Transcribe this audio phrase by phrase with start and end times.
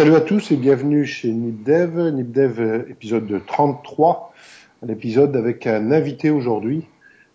[0.00, 4.32] Salut à tous et bienvenue chez NipDev, NipDev épisode 33,
[4.82, 6.86] un épisode avec un invité aujourd'hui,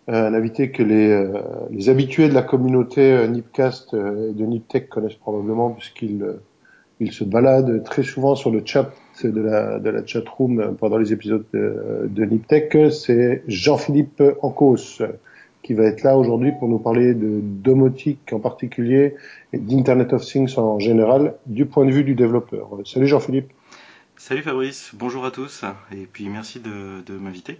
[0.08, 1.38] euh, un invité que les, euh,
[1.70, 6.26] les habitués de la communauté euh, Nipcast et de Niptech connaissent probablement puisqu'il
[6.98, 8.90] il se balade très souvent sur le chat
[9.22, 15.02] de la, de la chat room pendant les épisodes de, de Niptech, c'est Jean-Philippe Ancos
[15.66, 19.16] qui va être là aujourd'hui pour nous parler de domotique en particulier
[19.52, 22.68] et d'Internet of Things en général du point de vue du développeur.
[22.84, 23.50] Salut Jean-Philippe.
[24.16, 27.58] Salut Fabrice, bonjour à tous et puis merci de, de m'inviter.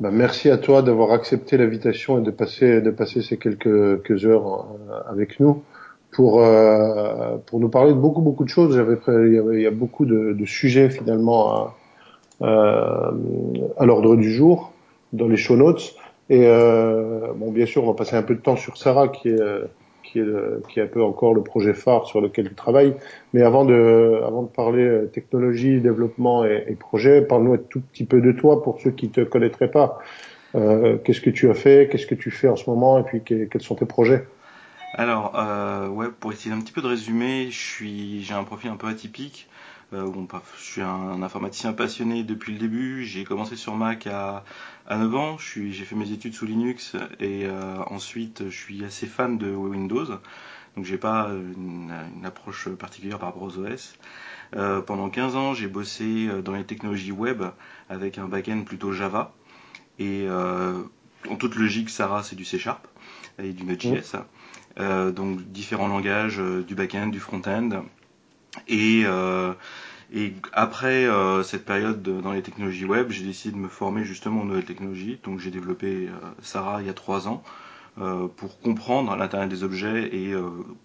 [0.00, 4.24] Ben, merci à toi d'avoir accepté l'invitation et de passer, de passer ces quelques, quelques
[4.24, 5.64] heures euh, avec nous
[6.12, 8.76] pour, euh, pour nous parler de beaucoup beaucoup de choses.
[8.76, 11.76] J'avais, il, y avait, il y a beaucoup de, de sujets finalement à,
[12.42, 13.10] euh,
[13.76, 14.72] à l'ordre du jour
[15.12, 15.96] dans les show notes.
[16.30, 19.28] Et euh, bon, bien sûr, on va passer un peu de temps sur Sarah, qui
[19.28, 19.40] est
[20.02, 22.94] qui est, qui est un peu encore le projet phare sur lequel tu travailles.
[23.34, 28.06] Mais avant de, avant de parler technologie, développement et, et projet, parle-nous un tout petit
[28.06, 29.98] peu de toi pour ceux qui te connaîtraient pas.
[30.54, 33.22] Euh, qu'est-ce que tu as fait, qu'est-ce que tu fais en ce moment, et puis
[33.22, 34.24] quels sont tes projets?
[34.94, 38.70] Alors, euh, ouais, pour essayer un petit peu de résumer, je suis, j'ai un profil
[38.70, 39.46] un peu atypique.
[39.94, 43.04] Euh, bon, je suis un, informaticien passionné depuis le début.
[43.04, 44.44] J'ai commencé sur Mac à,
[44.86, 45.36] à 9 ans.
[45.38, 50.06] J'ai fait mes études sous Linux et euh, ensuite je suis assez fan de Windows.
[50.76, 53.94] Donc j'ai pas une, une, approche particulière par rapport aux OS.
[54.56, 57.42] Euh, pendant 15 ans, j'ai bossé dans les technologies web
[57.88, 59.32] avec un back-end plutôt Java.
[59.98, 60.82] Et euh,
[61.30, 62.86] en toute logique, Sarah, c'est du C Sharp
[63.42, 64.16] et du Node.js.
[64.78, 67.84] Euh, donc différents langages, du back-end, du front-end.
[68.66, 69.52] Et, euh,
[70.12, 74.04] et après euh, cette période de, dans les technologies web, j'ai décidé de me former
[74.04, 75.18] justement aux nouvelles technologies.
[75.24, 77.42] Donc j'ai développé euh, Sarah il y a trois ans
[78.36, 80.32] pour comprendre l'Internet des objets et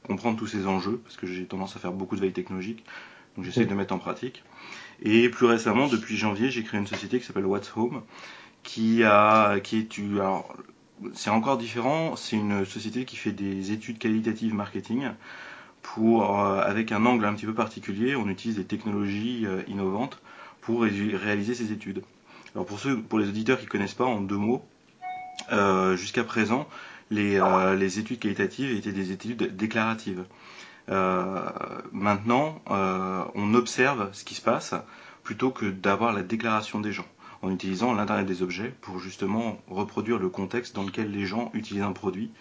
[0.08, 2.84] comprendre tous ces enjeux, parce que j'ai tendance à faire beaucoup de veille technologique.
[3.36, 4.44] Donc j'essaie de mettre en pratique.
[5.04, 8.02] Et plus récemment, depuis janvier, j'ai créé une société qui s'appelle What's Home,
[8.64, 10.56] qui a, qui est, alors,
[11.14, 12.16] c'est encore différent.
[12.16, 15.10] C'est une société qui fait des études qualitatives marketing
[15.84, 20.20] pour, euh, avec un angle un petit peu particulier, on utilise des technologies euh, innovantes
[20.62, 22.04] pour réaliser ces études.
[22.56, 24.66] Alors pour ceux, pour les auditeurs qui connaissent pas, en deux mots,
[25.52, 26.68] euh, jusqu'à présent,
[27.12, 30.24] les, études qualitatives étaient des études déclaratives.
[30.88, 34.74] Maintenant, on observe ce qui se passe
[35.24, 37.06] plutôt que d'avoir la déclaration des gens,
[37.42, 41.84] en utilisant l'Internet des objets pour justement reproduire le contexte dans lequel les gens utilisent
[41.84, 42.32] un produit.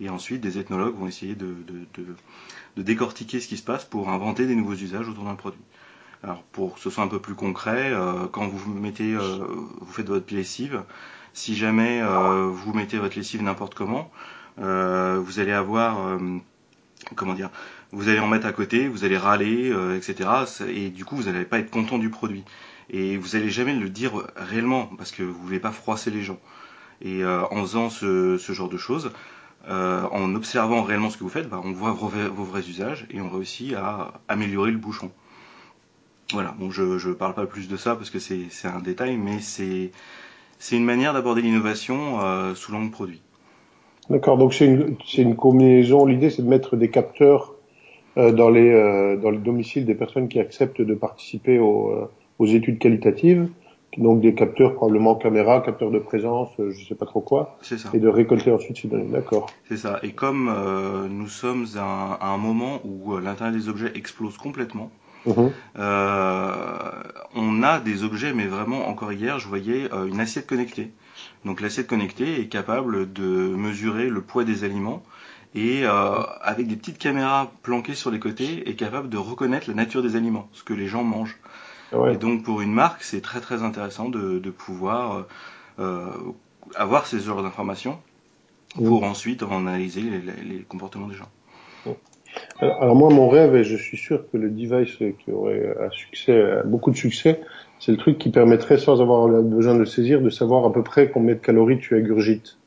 [0.00, 1.54] Et ensuite, des ethnologues vont essayer de,
[2.76, 5.60] de décortiquer ce qui se passe pour inventer des nouveaux usages autour d'un produit.
[6.22, 9.20] Alors pour que ce soit un peu plus concret, euh, quand vous mettez, euh,
[9.80, 10.82] vous faites votre lessive,
[11.32, 14.10] si jamais euh, vous mettez votre lessive n'importe comment,
[14.58, 16.18] vous allez avoir,
[17.14, 17.50] comment dire,
[17.92, 20.30] vous allez en mettre à côté, vous allez râler, etc.
[20.66, 22.42] Et du coup, vous n'allez pas être content du produit.
[22.88, 26.22] Et vous n'allez jamais le dire réellement parce que vous ne voulez pas froisser les
[26.22, 26.38] gens.
[27.02, 29.12] Et en faisant ce genre de choses,
[29.68, 32.08] euh, en observant réellement ce que vous faites, bah, on voit vos,
[32.44, 35.10] vrais usages et on réussit à améliorer le bouchon.
[36.32, 39.38] Voilà, bon, je ne parle pas plus de ça parce que c'est un détail, mais
[39.40, 39.90] c'est
[40.76, 43.22] une manière d'aborder l'innovation euh, sous l'angle produit.
[44.08, 47.54] D'accord, donc c'est une, combinaison, l'idée c'est de mettre des capteurs
[48.16, 53.48] euh, dans, les, dans les domiciles des personnes qui acceptent de participer aux études qualitatives
[53.98, 57.76] donc des capteurs probablement caméra, capteurs de présence, euh, je sais pas trop quoi, ça.
[57.92, 59.10] et de récolter ensuite ces données.
[59.10, 59.46] D'accord.
[59.68, 59.98] C'est ça.
[60.02, 63.92] Et comme euh, nous sommes à un, à un moment où euh, l'internet des objets
[63.94, 64.90] explose complètement,
[65.26, 65.32] mmh.
[65.78, 66.52] euh,
[67.34, 70.90] on a des objets, mais vraiment encore hier, je voyais euh, une assiette connectée.
[71.44, 75.02] Donc l'assiette connectée est capable de mesurer le poids des aliments
[75.54, 79.74] et euh, avec des petites caméras planquées sur les côtés est capable de reconnaître la
[79.74, 81.38] nature des aliments, ce que les gens mangent.
[81.92, 82.14] Ouais.
[82.14, 85.26] Et donc pour une marque, c'est très très intéressant de, de pouvoir
[85.78, 86.10] euh,
[86.74, 87.98] avoir ces genres d'informations
[88.74, 90.20] pour ensuite en analyser les,
[90.56, 91.28] les, comportements des gens.
[92.58, 95.90] Alors, alors, moi, mon rêve, et je suis sûr que le device qui aurait un
[95.90, 97.40] succès, beaucoup de succès,
[97.78, 100.82] c'est le truc qui permettrait, sans avoir besoin de le saisir, de savoir à peu
[100.82, 102.58] près combien de calories tu agurgites.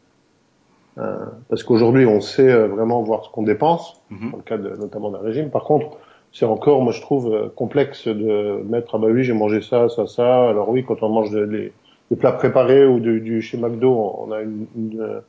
[0.98, 4.32] Euh, parce qu'aujourd'hui, on sait vraiment voir ce qu'on dépense, mmh.
[4.32, 5.50] dans le cas de, notamment d'un régime.
[5.50, 5.98] Par contre,
[6.32, 10.08] c'est encore, moi je trouve, complexe de mettre, ah bah oui, j'ai mangé ça, ça,
[10.08, 10.50] ça.
[10.50, 11.72] Alors oui, quand on mange des,
[12.18, 15.22] plats préparés ou de, du chez McDo, on a une, une,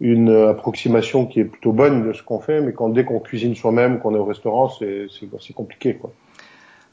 [0.00, 3.54] une, approximation qui est plutôt bonne de ce qu'on fait, mais quand dès qu'on cuisine
[3.54, 6.12] soi-même, qu'on est au restaurant, c'est compliqué, quoi.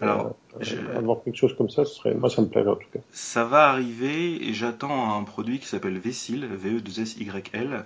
[0.02, 0.76] Alors, euh, je...
[0.98, 3.00] avoir quelque chose comme ça, ce serait, moi ça me plairait en tout cas.
[3.12, 7.86] Ça va arriver et j'attends un produit qui s'appelle Vessil, V-E-2-S-Y-L,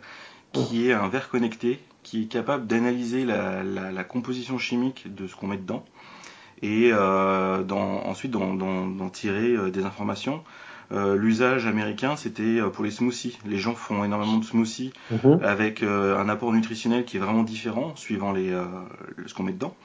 [0.54, 5.28] qui est un verre connecté qui est capable d'analyser la, la, la, composition chimique de
[5.28, 5.86] ce qu'on met dedans
[6.64, 10.44] et ensuite d'en tirer des informations.
[10.92, 13.38] L'usage américain, c'était pour les smoothies.
[13.46, 15.40] Les gens font énormément de smoothies mhm.
[15.44, 18.52] avec un apport nutritionnel qui est vraiment différent suivant les,
[19.26, 19.76] ce qu'on met dedans.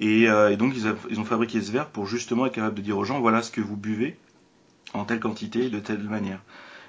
[0.00, 0.26] Et,
[0.58, 3.40] donc ils, ont fabriqué ce verre pour justement être capable de dire aux gens voilà
[3.40, 4.18] ce que vous buvez
[4.94, 6.40] en telle quantité, de telle manière.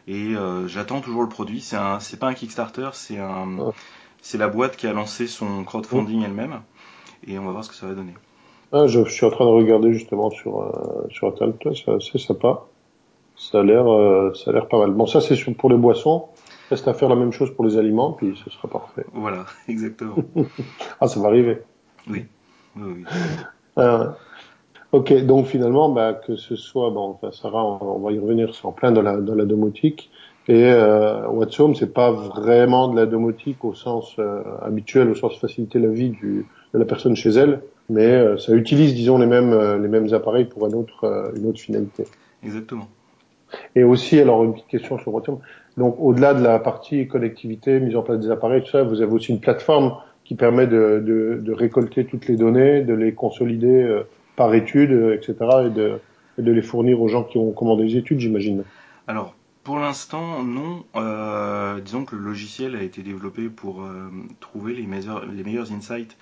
[0.07, 1.61] Et euh, j'attends toujours le produit.
[1.61, 3.71] C'est pas un Kickstarter, c'est un,
[4.23, 6.61] c'est la boîte qui a lancé son crowdfunding elle-même.
[7.27, 8.13] Et on va voir ce que ça va donner.
[8.71, 11.57] Ah, je, suis en train de regarder justement sur euh, sur internet.
[11.99, 12.63] C'est sympa.
[13.35, 14.91] Ça a l'air, euh, ça a l'air pas mal.
[14.91, 16.25] Bon, ça c'est pour les boissons.
[16.69, 19.05] Reste à faire la même chose pour les aliments, puis ce sera parfait.
[19.13, 20.15] Voilà, exactement.
[21.01, 21.59] ah, ça va arriver.
[22.09, 22.25] Oui.
[22.75, 23.03] Oui, oui.
[23.75, 24.15] Ah,
[24.93, 28.63] Ok, donc finalement, bah, que ce soit, bon, enfin, Sarah, on, va y revenir, c'est
[28.63, 30.11] en plein dans la, dans la domotique.
[30.47, 31.27] Et euh,
[31.59, 35.89] Home, c'est pas vraiment de la domotique au sens euh, habituel, au sens faciliter la
[35.89, 39.77] vie du, de la personne chez elle, mais euh, ça utilise, disons, les mêmes, euh,
[39.77, 42.03] les mêmes appareils pour un autre, une autre finalité.
[42.43, 42.87] Exactement.
[43.75, 45.39] Et aussi, alors une petite question sur Home.
[45.77, 49.11] Donc, au-delà de la partie connectivité, mise en place des appareils, tout ça, vous avez
[49.11, 49.95] aussi une plateforme
[50.25, 54.03] qui permet de, de, de récolter toutes les données, de les consolider
[54.35, 55.35] par étude, euh, etc.,
[55.65, 55.99] et de,
[56.37, 58.63] de les fournir aux gens qui ont commandé les études, j'imagine.
[59.07, 60.85] Alors, pour l'instant, non.
[60.95, 65.71] Euh, disons que le logiciel a été développé pour euh, trouver les meilleurs, les meilleurs
[65.71, 66.17] insights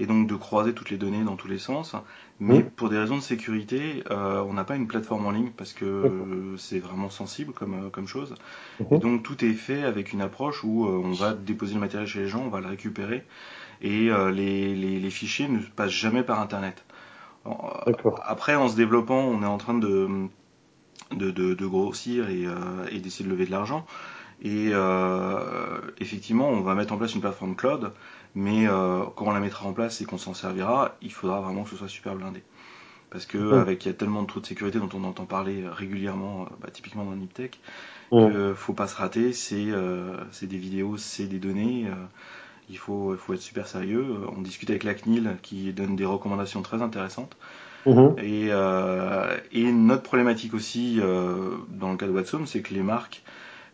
[0.00, 1.96] et donc de croiser toutes les données dans tous les sens.
[2.40, 2.70] Mais mmh.
[2.70, 6.54] pour des raisons de sécurité, euh, on n'a pas une plateforme en ligne parce que
[6.56, 8.34] c'est vraiment sensible comme, euh, comme chose.
[8.80, 8.94] Mmh.
[8.94, 12.20] Et donc tout est fait avec une approche où on va déposer le matériel chez
[12.20, 13.24] les gens, on va le récupérer
[13.80, 16.84] et les, les, les, fichiers ne passent jamais par Internet.
[18.24, 20.28] Après, en se développant, on est en train de,
[21.12, 22.52] de, grossir et, euh,
[22.90, 23.86] et d'essayer de lever de l'argent.
[24.40, 27.92] Et euh, effectivement, on va mettre en place une plateforme cloud,
[28.34, 31.64] mais euh, quand on la mettra en place et qu'on s'en servira, il faudra vraiment
[31.64, 32.42] que ce soit super blindé.
[33.10, 35.64] Parce que avec il y a tellement de trous de sécurité dont on entend parler
[35.66, 37.58] régulièrement, bah, typiquement dans Niptech,
[38.10, 39.32] qu'il ne faut pas se rater.
[39.32, 41.86] C'est des vidéos, c'est des données
[42.70, 44.18] il faut, il faut être super sérieux.
[44.36, 47.36] On discute avec la CNIL qui donne des recommandations très intéressantes.
[47.88, 48.16] Mhm.
[48.18, 52.82] Et, euh, et, notre problématique aussi euh, dans le cas de Watson, c'est que les
[52.82, 53.22] marques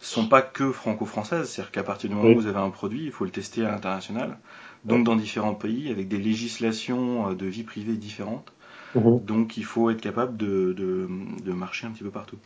[0.01, 1.49] sont pas que franco-françaises.
[1.49, 3.71] C'est-à-dire qu'à partir du moment où vous avez un produit, il faut le tester à
[3.73, 4.39] l'international.
[4.85, 8.53] Donc dans différents pays, avec des législations euh, de vie privée différentes.
[8.95, 9.21] Mhm.
[9.25, 11.09] Donc il faut être capable de, de,
[11.45, 12.39] de marcher un petit peu partout.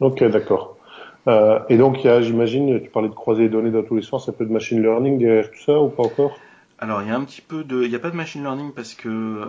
[0.00, 0.76] Ok, d'accord.
[1.28, 3.94] Euh, et donc, il y a, j'imagine, tu parlais de croiser les données dans tous
[3.94, 6.36] les sens, un peu de machine learning derrière tout ça ou pas encore?
[6.82, 8.72] Alors, il y a un petit peu de, il n'y a pas de machine learning
[8.72, 9.46] parce que euh,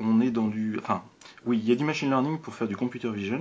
[0.00, 1.02] on est dans du, enfin,
[1.46, 3.40] oui, il y a du machine learning pour faire du computer vision.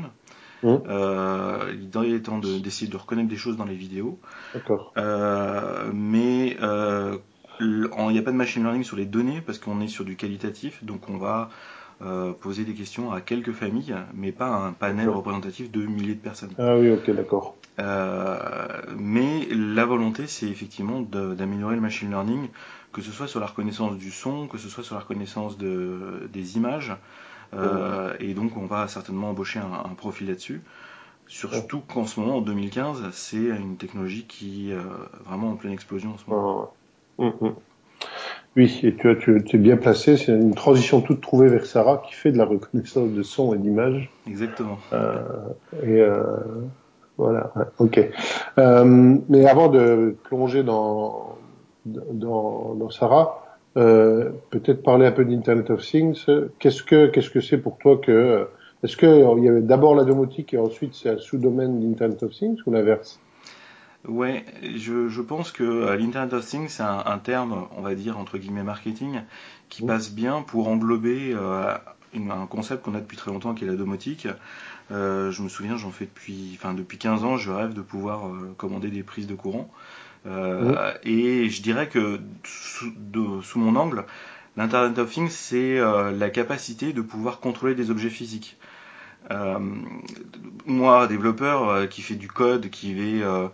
[0.62, 0.76] Mmh.
[0.88, 1.74] Euh,
[2.04, 4.20] est temps d'essayer de, reconnaître des choses dans les vidéos.
[4.54, 4.94] D'accord.
[4.98, 7.18] Euh, mais euh,
[7.60, 10.16] il n'y a pas de machine learning sur les données parce qu'on est sur du
[10.16, 11.50] qualitatif, donc on va
[12.42, 16.20] poser des questions à quelques familles, mais pas à un panel représentatif de milliers de
[16.20, 16.50] personnes.
[16.58, 17.56] Ah oui, ok, d'accord.
[17.80, 18.68] Euh,
[18.98, 22.50] mais la volonté, c'est effectivement d'améliorer le machine learning,
[22.92, 26.30] que ce soit sur la reconnaissance du son, que ce soit sur la reconnaissance de,
[26.32, 26.96] des images.
[27.54, 30.62] Euh, et donc, on va certainement embaucher un, un profil là-dessus.
[31.28, 34.78] Surtout qu'en ce moment, en 2015, c'est une technologie qui est
[35.26, 36.74] vraiment en pleine explosion en ce moment.
[37.18, 37.56] Hum, hum.
[38.57, 40.18] Oui, et tu, tu, tu es bien placé.
[40.18, 43.57] C'est une transition toute trouvée vers Sarah qui fait de la reconnaissance de son et
[43.57, 44.10] d'image.
[44.28, 44.78] Exactement.
[44.92, 45.21] Euh,
[45.83, 46.24] et euh,
[47.18, 47.54] voilà.
[47.80, 48.00] Ok.
[48.57, 51.38] Euh, mais avant de plonger dans
[51.85, 53.45] dans, dans Sarah,
[53.78, 56.26] euh, peut-être parler un peu d'Internet of Things.
[56.59, 58.47] Qu'est-ce que qu'est-ce que c'est pour toi que
[58.83, 62.31] est-ce que il y avait d'abord la domotique et ensuite c'est un sous-domaine d'Internet of
[62.31, 63.19] Things ou l'inverse?
[64.07, 64.45] Ouais,
[64.76, 68.18] je, je pense que euh, l'Internet of Things, c'est un, un, terme, on va dire,
[68.18, 69.21] entre guillemets, marketing,
[69.69, 71.78] qui passe bien pour englober euh,
[72.16, 74.28] un concept qu'on a depuis très longtemps, qui est la domotique.
[74.92, 78.28] Euh, je me souviens, j'en fais depuis, enfin, depuis 15 ans, je rêve de pouvoir
[78.28, 79.69] euh, commander des prises de courant.
[80.28, 84.06] Euh, Et je dirais que, sous, de, sous mon angle,
[84.57, 88.57] l'Internet of Things, c'est la capacité de pouvoir contrôler des objets physiques.
[89.30, 89.59] Euh,
[90.66, 93.47] moi, développeur qui fait du code, qui va euh,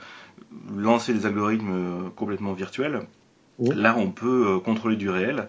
[0.76, 3.02] lancer des algorithmes euh, complètement virtuels.
[3.60, 5.48] Là, on peut euh, contrôler du réel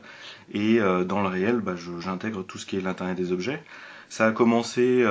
[0.52, 3.62] et euh, dans le réel, bah, j'intègre tout ce qui est l'internet des objets.
[4.08, 5.04] Ça a commencé,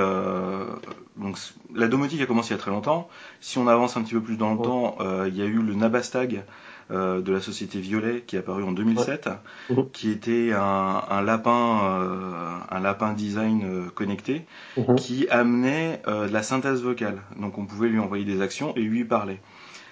[1.17, 1.37] donc
[1.75, 3.07] la domotique a commencé il y a très longtemps.
[3.41, 5.75] Si on avance un petit peu plus dans le temps, il y a eu le
[5.75, 6.43] Nabastag
[6.89, 9.29] de la société Violet qui est apparu en 2007,
[9.69, 9.89] mhm.
[9.91, 14.95] qui était un, un lapin, un lapin design connecté, mhm.
[14.95, 17.21] qui amenait de la synthèse vocale.
[17.39, 19.39] Donc on pouvait lui envoyer des actions et lui parler.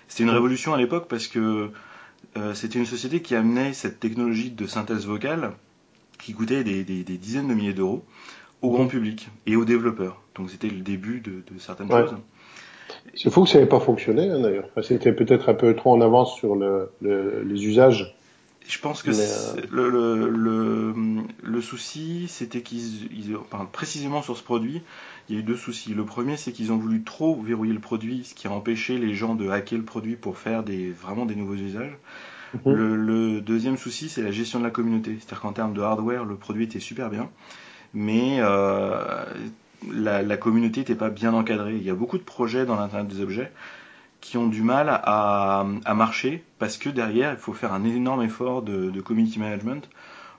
[0.07, 1.71] C'était une révolution à l'époque parce que
[2.37, 5.51] euh, c'était une société qui amenait cette technologie de synthèse vocale
[6.19, 8.05] qui coûtaient des, dizaines de milliers d'euros
[8.61, 10.21] au grand public et aux développeurs.
[10.35, 12.15] Donc c'était le début de, certaines choses.
[13.15, 14.69] C'est fou que ça n'ait pas fonctionné hein, d'ailleurs.
[14.83, 16.55] c'était peut-être un peu trop en avance sur
[17.01, 18.15] les usages.
[18.67, 20.93] Je pense que euh, le, le,
[21.43, 24.81] le, souci, c'était qu'ils, enfin, précisément sur ce produit,
[25.29, 25.93] il y a eu deux soucis.
[25.93, 29.13] Le premier, c'est qu'ils ont voulu trop verrouiller le produit, ce qui a empêché les
[29.13, 31.95] gens de hacker le produit pour faire des, vraiment des nouveaux usages.
[32.65, 32.73] Mhm.
[32.73, 35.17] Le, deuxième souci, c'est la gestion de la communauté.
[35.19, 37.29] C'est-à-dire qu'en termes de hardware, le produit était super bien,
[37.93, 39.25] mais euh,
[39.91, 41.75] la, la, communauté n'était pas bien encadrée.
[41.75, 43.51] Il y a beaucoup de projets dans l'Internet des objets
[44.21, 48.23] qui ont du mal à, à, marcher parce que derrière, il faut faire un énorme
[48.23, 49.87] effort de, de community management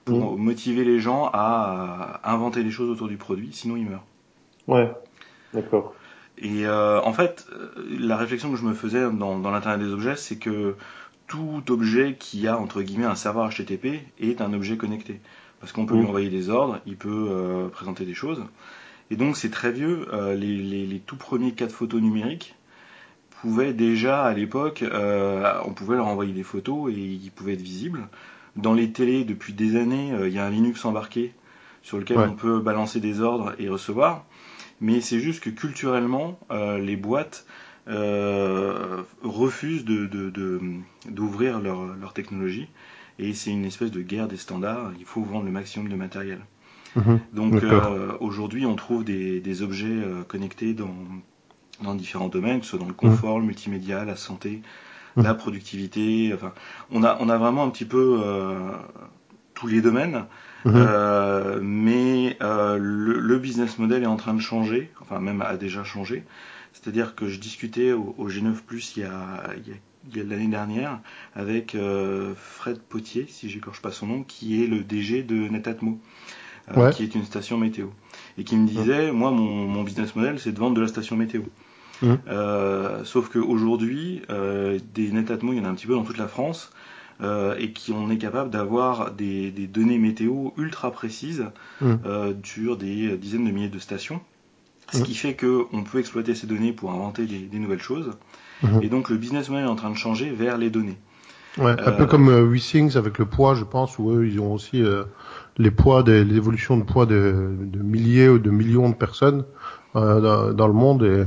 [0.04, 0.42] pour mhm.
[0.42, 4.04] motiver les gens à, inventer des choses autour du produit, sinon ils meurent.
[4.66, 4.90] Ouais,
[5.54, 5.94] d'accord.
[6.38, 7.46] Et euh, en fait,
[7.88, 10.76] la réflexion que je me faisais dans, dans l'Internet des objets, c'est que
[11.26, 15.20] tout objet qui a entre guillemets un serveur HTTP est un objet connecté.
[15.60, 16.08] Parce qu'on peut lui mmh.
[16.08, 18.44] envoyer des ordres, il peut euh, présenter des choses.
[19.10, 20.06] Et donc c'est très vieux.
[20.12, 22.54] Euh, les, les, les, tout premiers cas de photos numériques
[23.40, 27.62] pouvaient déjà à l'époque, euh, on pouvait leur envoyer des photos et ils pouvaient être
[27.62, 28.08] visibles.
[28.56, 31.34] Dans les télés, depuis des années, il y a un Linux embarqué
[31.82, 34.24] sur lequel on peut balancer des ordres et recevoir.
[34.80, 37.46] Mais c'est juste que culturellement, les boîtes
[39.22, 42.68] refusent d'ouvrir de, de, leur, leur, technologie
[43.18, 44.92] et c'est une espèce de guerre des standards.
[44.98, 46.40] Il faut vendre le maximum de matériel.
[46.96, 47.20] Mhm.
[47.32, 50.94] Donc euh, aujourd'hui, on trouve des, des objets euh, connectés dans,
[51.82, 53.42] dans différents domaines, que ce soit dans le confort, mhm.
[53.42, 54.62] le multimédia, la santé,
[55.16, 55.24] mhm.
[55.24, 56.32] la productivité.
[56.34, 56.52] Enfin,
[56.90, 58.70] on a, on a vraiment un petit peu euh,
[59.54, 60.24] tous les domaines.
[60.66, 65.56] Euh, mais euh, le, le, business model est en train de changer, enfin même a
[65.56, 66.24] déjà changé.
[66.72, 69.76] C'est-à-dire que je discutais au, G9 Plus il y a, il y a,
[70.14, 71.00] l'année dernière
[71.34, 75.98] avec euh, Fred Potier, si j'écorche pas son nom, qui est le DG de Netatmo,
[76.76, 77.88] euh, qui est une station météo,
[78.38, 81.16] et qui me disait, moi mon, mon, business model c'est de vendre de la station
[81.16, 81.42] météo.
[82.02, 86.18] Euh, sauf qu'aujourd'hui, euh, des Netatmo, il y en a un petit peu dans toute
[86.18, 86.70] la France,
[87.22, 91.46] euh, et qui on est capable d'avoir des, des, données météo ultra précises
[91.82, 94.20] euh, sur des dizaines de milliers de stations.
[94.92, 98.12] Ce qui fait qu'on peut exploiter ces données pour inventer des, nouvelles choses.
[98.62, 98.82] Mhm.
[98.82, 100.98] Et donc le business model est en train de changer vers les données.
[101.58, 104.40] Ouais, un peu euh, comme euh, WeThings avec le poids, je pense, où eux, ils
[104.40, 105.04] ont aussi euh,
[105.56, 109.44] les poids, l'évolution de poids de, de, milliers ou de millions de personnes
[109.94, 111.24] dans, dans, le monde, et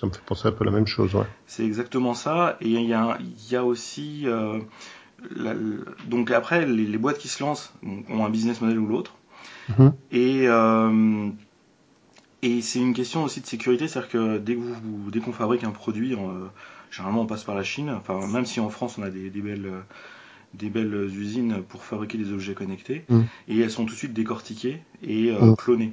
[0.00, 1.14] ça me fait penser un peu la même chose.
[1.14, 1.22] Ouais.
[1.46, 2.56] C'est exactement ça.
[2.60, 3.16] Et il y a,
[3.48, 4.26] y a aussi,
[5.36, 5.54] la,
[6.08, 7.72] donc après, les, les, boîtes qui se lancent
[8.10, 9.14] ont un business model ou l'autre.
[9.78, 9.92] Mhm.
[10.10, 10.48] Et
[12.42, 15.70] et c'est une question aussi de sécurité, c'est-à-dire que dès vous, dès qu'on fabrique un
[15.70, 16.46] produit, euh,
[16.90, 17.90] généralement on passe par la Chine.
[17.90, 19.72] Enfin, même si en France on a des, belles
[20.54, 23.22] des belles usines pour fabriquer des objets connectés, mm.
[23.48, 25.56] et elles sont tout de suite décortiquées et euh, mm.
[25.56, 25.92] clonées.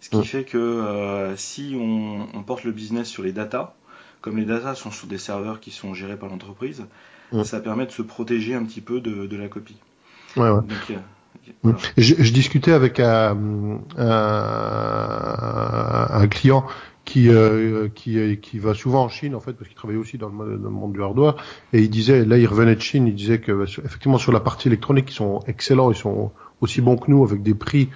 [0.00, 0.24] Ce qui mm.
[0.24, 3.74] fait que euh, si on, porte le business sur les datas,
[4.20, 6.84] comme les datas sont sur des serveurs qui sont gérés par l'entreprise,
[7.44, 9.76] ça permet de se protéger un petit peu de, de la copie.
[10.36, 10.60] Ouais, ouais.
[10.60, 10.98] Donc,
[11.96, 13.36] je, je, discutais avec un,
[13.96, 15.26] un,
[16.10, 16.66] un client
[17.04, 20.28] qui, euh, qui, qui va souvent en Chine en fait parce qu'il travaille aussi dans
[20.28, 21.36] le, monde du hardware
[21.72, 24.68] et il disait là il revenait de Chine il disait que effectivement sur la partie
[24.68, 27.88] électronique ils sont excellents ils sont aussi bons que nous avec des prix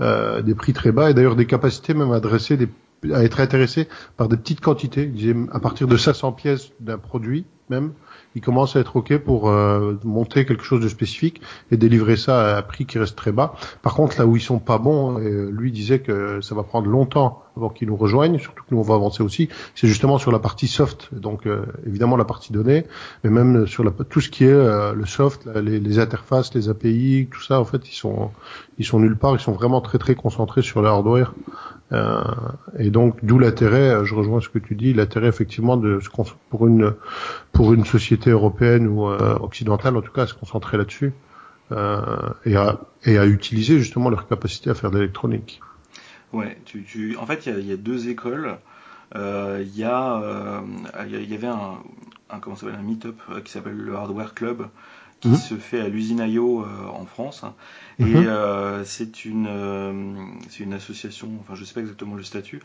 [0.00, 2.68] euh, des prix très bas et d'ailleurs des capacités même à adresser des
[3.12, 5.02] à être intéressé par des petites quantités.
[5.02, 7.92] Il disait à partir de 500 pièces d'un produit même
[8.36, 11.40] il commence à être ok pour euh, monter quelque chose de spécifique
[11.70, 13.54] et délivrer ça à un prix qui reste très bas.
[13.80, 16.86] Par contre, là où ils sont pas bons, et lui disait que ça va prendre
[16.86, 20.30] longtemps avant qu'ils nous rejoignent, surtout que nous on va avancer aussi, c'est justement sur
[20.30, 22.84] la partie soft, donc euh, évidemment la partie donnée,
[23.24, 26.68] mais même sur la, tout ce qui est euh, le soft, les, les, interfaces, les
[26.68, 28.30] API, tout ça en fait ils sont
[28.78, 31.32] ils sont nulle part, ils sont vraiment très très concentrés sur le hardware.
[31.92, 32.20] Euh,
[32.78, 36.00] et donc d'où l'intérêt, je rejoins ce que tu dis, l'intérêt effectivement de
[36.50, 36.94] pour une
[37.52, 41.12] pour une société européenne ou euh, occidentale en tout cas à se concentrer là-dessus
[41.70, 42.00] euh,
[42.44, 45.60] et, à, et à utiliser justement leur capacité à faire de l'électronique.
[46.32, 48.56] Ouais, tu, tu, en fait il y a, deux écoles.
[49.14, 50.60] Euh, il y, a,
[51.06, 51.74] il y avait un,
[52.30, 54.66] un comment s'appelle un meet-up qui s'appelle le Hardware Club
[55.20, 55.36] qui mhm.
[55.36, 57.44] se fait à l'usine IO en France.
[57.98, 58.24] Et mhm.
[58.26, 59.48] euh, c'est une,
[60.50, 62.60] c'est une association, enfin je sais pas exactement le statut,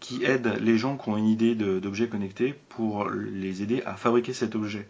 [0.00, 4.32] qui aide les gens qui ont une idée d'objet connecté pour les aider à fabriquer
[4.32, 4.86] cet objet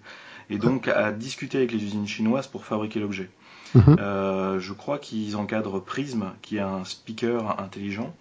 [0.50, 3.30] et donc à discuter avec les usines chinoises pour fabriquer l'objet.
[3.74, 3.96] Mhm.
[3.98, 8.14] Euh, je crois qu'ils encadrent Prism, qui est un speaker intelligent,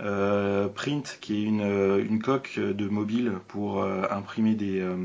[0.00, 1.62] euh, Print, qui est une,
[2.08, 4.96] une, coque de mobile pour euh, imprimer des, euh,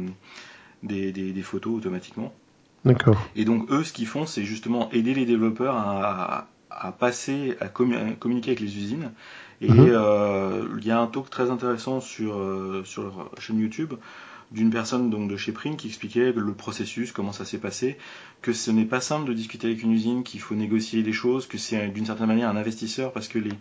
[0.83, 2.33] des, des, des, photos automatiquement.
[2.85, 3.17] D'accord.
[3.35, 7.67] Et donc eux, ce qu'ils font, c'est justement aider les développeurs à, à passer, à,
[7.67, 9.11] communiquer avec les usines.
[9.61, 9.87] Et Mhm.
[9.93, 13.93] euh, il y a un talk très intéressant sur, euh, sur leur chaîne YouTube
[14.51, 17.97] d'une personne donc de chez Print qui expliquait le processus, comment ça s'est passé,
[18.41, 21.47] que ce n'est pas simple de discuter avec une usine, qu'il faut négocier des choses,
[21.47, 23.53] que c'est d'une certaine manière un investisseur parce que les,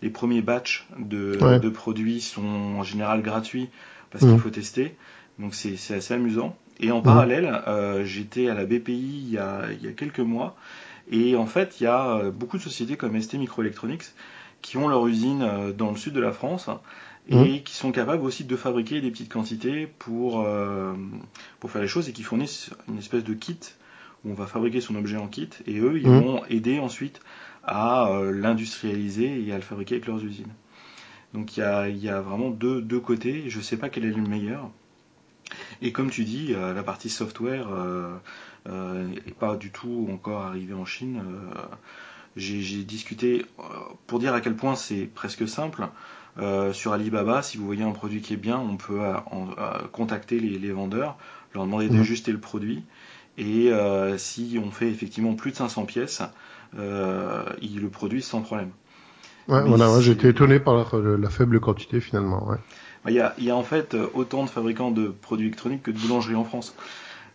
[0.00, 1.60] les premiers batchs de, Ouais.
[1.60, 3.68] de produits sont en général gratuits
[4.10, 4.30] parce Mhm.
[4.32, 4.96] qu'il faut tester.
[5.38, 6.56] Donc c'est assez amusant.
[6.80, 10.20] Et en parallèle, euh, j'étais à la BPI il y, a, il y a quelques
[10.20, 10.56] mois.
[11.10, 14.04] Et en fait, il y a euh, beaucoup de sociétés comme ST Microelectronics
[14.62, 16.70] qui ont leur usine euh, dans le sud de la France
[17.28, 17.62] et Mhm.
[17.62, 20.94] qui sont capables aussi de fabriquer des petites quantités pour, euh,
[21.60, 23.58] pour faire les choses et qui fournissent une espèce de kit
[24.24, 26.18] où on va fabriquer son objet en kit et eux, ils Mhm.
[26.18, 27.20] vont aider ensuite
[27.64, 30.52] à euh, l'industrialiser et à le fabriquer avec leurs usines.
[31.34, 34.04] Donc il y a, y a vraiment deux, deux côtés, je ne sais pas quel
[34.04, 34.70] est le meilleur.
[35.82, 38.14] Et comme tu dis, euh, la partie software euh,
[38.68, 41.22] euh, n'est pas du tout encore arrivée en Chine.
[41.26, 41.54] Euh,
[42.36, 43.62] j'ai discuté, euh,
[44.06, 45.86] pour dire à quel point c'est presque simple,
[46.38, 49.50] euh, sur Alibaba, si vous voyez un produit qui est bien, on peut euh, en-
[49.58, 51.18] euh, contacter les, les vendeurs,
[51.54, 51.96] leur demander Mhm.
[51.98, 52.84] d'ajuster le produit.
[53.38, 56.22] Et euh, si on fait effectivement plus de 500 pièces,
[56.78, 58.70] euh, ils le produisent sans problème.
[59.48, 62.48] Ouais, Mais voilà, ouais, c'est- j'étais étonné par euh, la faible quantité finalement.
[62.48, 62.58] Ouais.
[63.08, 65.82] Il y, a, il y a en fait euh, autant de fabricants de produits électroniques
[65.82, 66.74] que de boulangeries en France.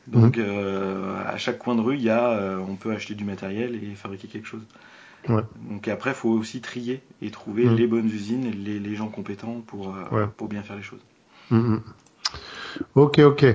[0.07, 0.45] Donc Mhm.
[0.45, 3.75] euh, à chaque coin de rue, il y a, euh, on peut acheter du matériel
[3.75, 4.61] et fabriquer quelque chose.
[5.27, 5.41] Ouais.
[5.69, 7.75] Donc après, il faut aussi trier et trouver Mhm.
[7.75, 10.27] les bonnes usines, les, les gens compétents pour, euh, Ouais.
[10.37, 11.01] pour bien faire les choses.
[11.51, 11.81] Mhm.
[12.95, 13.45] Ok, ok.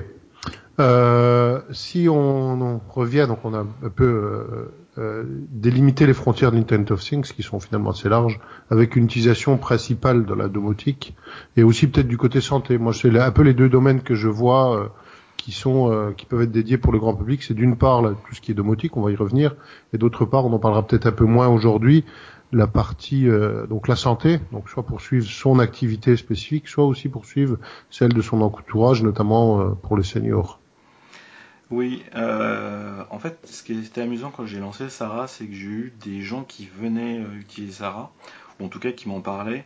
[1.71, 7.01] Si on, on revient, donc on a un peu euh, délimité les frontières de of
[7.01, 11.15] Things, qui sont finalement assez larges, avec une utilisation principale de la domotique,
[11.57, 12.77] et aussi peut-être du côté santé.
[12.77, 14.87] Moi, c'est un peu les deux domaines que je vois euh,
[15.37, 17.43] qui sont euh, qui peuvent être dédiés pour le grand public.
[17.43, 19.55] C'est d'une part là, tout ce qui est domotique, on va y revenir,
[19.93, 22.05] et d'autre part, on en parlera peut-être un peu moins aujourd'hui,
[22.53, 27.57] la partie euh, donc la santé, donc soit poursuivre son activité spécifique, soit aussi poursuivre
[27.89, 30.59] celle de son entourage, notamment euh, pour les seniors.
[31.73, 35.65] Oui, euh, en fait, ce qui était amusant quand j'ai lancé Sarah, c'est que j'ai
[35.65, 38.11] eu des gens qui venaient euh, utiliser Sarah,
[38.59, 39.65] ou en tout cas qui m'en parlaient,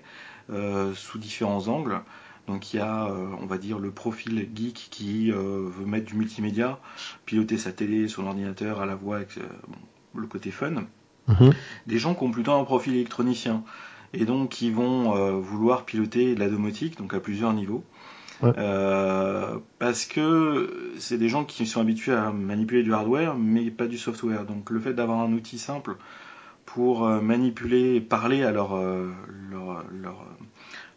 [0.49, 1.99] euh, sous différents angles.
[2.47, 6.15] Donc il y a, euh, on va dire, le profil geek qui veut mettre du
[6.15, 6.79] multimédia,
[7.25, 10.85] piloter sa télé, son ordinateur à la voix, avec, bon, le côté fun.
[11.27, 11.53] Mhm.
[11.87, 13.65] Des gens qui ont plutôt un profil électronicien,
[14.13, 17.83] et donc qui vont vouloir piloter la domotique, donc à plusieurs niveaux.
[18.41, 18.51] Ouais.
[18.57, 23.87] Euh, parce que c'est des gens qui sont habitués à manipuler du hardware, mais pas
[23.87, 24.45] du software.
[24.45, 25.95] Donc le fait d'avoir un outil simple
[26.65, 29.11] pour euh, manipuler et parler à leur, euh,
[29.49, 30.25] leur, leur,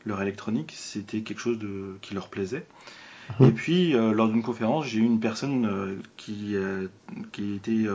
[0.05, 2.67] leur électronique, c'était quelque chose de, qui leur plaisait.
[3.39, 3.47] Mhm.
[3.47, 6.57] Et puis, euh, lors d'une conférence, j'ai eu une personne euh, qui,
[7.33, 7.87] qui était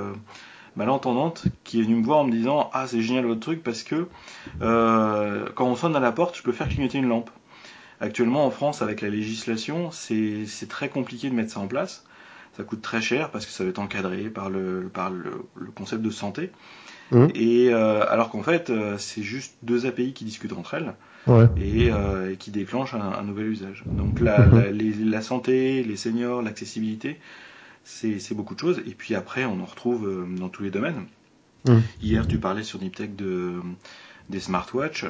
[0.75, 3.83] malentendante, qui est venue me voir en me disant Ah, c'est génial votre truc parce
[3.83, 4.07] que
[4.61, 7.29] euh, quand on sonne à la porte, je peux faire clignoter une lampe.
[8.01, 12.03] Actuellement, en France, avec la législation, c'est très compliqué de mettre ça en place.
[12.57, 15.71] Ça coûte très cher parce que ça va être encadré par le, par le, le
[15.71, 16.51] concept de santé.
[17.11, 17.29] Mhm.
[17.35, 20.93] Et euh, alors qu'en fait, euh, c'est juste deux API qui discutent entre elles
[21.27, 21.47] Ouais.
[21.59, 23.83] et, euh, et qui déclenchent un, un nouvel usage.
[23.97, 27.19] Donc la, la, les- la santé, les seniors, l'accessibilité,
[27.83, 28.79] c'est beaucoup de choses.
[28.87, 31.05] Et puis après, on en retrouve dans tous les domaines.
[31.67, 31.81] Mhm.
[32.01, 33.53] Hier, tu parlais sur Niptech de,
[34.29, 35.05] des smartwatches.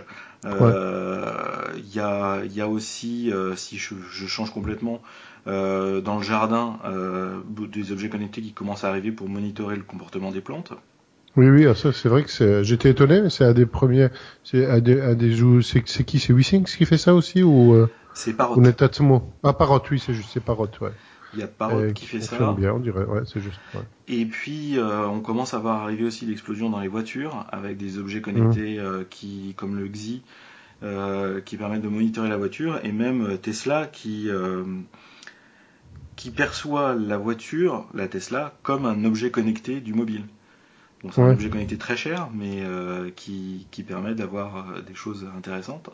[0.45, 1.32] Euh,
[1.78, 5.01] Il y, a, il y a aussi, euh, si je, je change complètement,
[5.47, 6.80] euh, dans le jardin,
[7.71, 10.73] des objets connectés qui commencent à arriver pour monitorer le comportement des plantes.
[11.36, 12.63] Oui, oui, ah, ça c'est vrai que.
[12.63, 14.08] J'étais étonné, mais c'est un des premiers.
[14.43, 18.58] C'est des, des C'est qui C'est WeSync qui fait ça aussi ou euh, C'est Parrot.
[18.58, 20.91] ou Netatmo Ah, Parrot, oui, c'est juste, c'est Parrot, ouais.
[21.35, 22.53] Il y a Parrot Euh, qui fait ça.
[22.53, 23.03] bien, on dirait.
[23.05, 23.59] Ouais, c'est juste.
[23.73, 23.81] Ouais.
[24.07, 27.97] Et puis, euh, on commence à voir arriver aussi l'explosion dans les voitures avec des
[27.97, 30.21] objets connectés euh, qui, comme le XI,
[30.83, 34.29] euh, qui permettent de monitorer la voiture, et même Tesla qui,
[36.15, 40.23] qui perçoit la voiture, la Tesla, comme un objet connecté du mobile.
[41.03, 45.27] Donc c'est un objet connecté très cher, mais euh, qui, qui permet d'avoir des choses
[45.37, 45.89] intéressantes.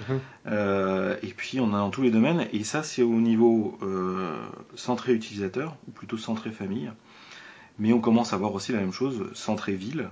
[0.00, 0.20] Mhm.
[0.46, 4.36] Euh, et puis on a dans tous les domaines, et ça c'est au niveau euh,
[4.74, 6.90] centré utilisateur, ou plutôt centré famille.
[7.78, 10.10] Mais on commence à voir aussi la même chose, centré ville,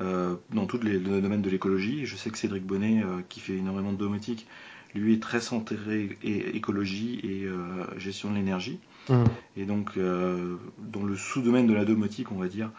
[0.00, 2.06] euh, dans tous les, le domaine de l'écologie.
[2.06, 4.46] Je sais que Cédric Bonnet, qui fait énormément de domotique,
[4.94, 7.46] lui est très centré é- écologie et
[7.98, 8.80] gestion de l'énergie.
[9.08, 9.24] Mhm.
[9.56, 12.70] Et donc, dans le sous-domaine de la domotique, on va dire,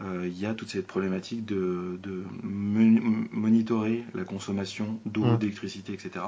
[0.00, 5.38] il y a toute cette problématique de, de mon- monitorer la consommation d'eau, Mm.
[5.38, 6.24] d'électricité, etc.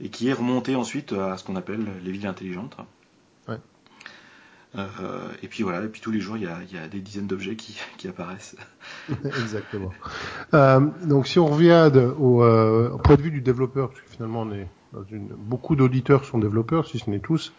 [0.00, 2.76] Et qui est remontée ensuite à ce qu'on appelle les villes intelligentes.
[3.48, 3.58] Ouais.
[5.42, 7.26] et puis voilà, et puis tous les jours, il y a, y a des dizaines
[7.26, 8.56] d'objets qui, qui, apparaissent.
[9.24, 9.90] Exactement.
[10.54, 14.00] Euh, donc si on revient de, au, euh, au, point de vue du développeur, parce
[14.02, 14.66] que finalement on est
[15.38, 17.52] beaucoup d'auditeurs sont développeurs, si ce n'est tous,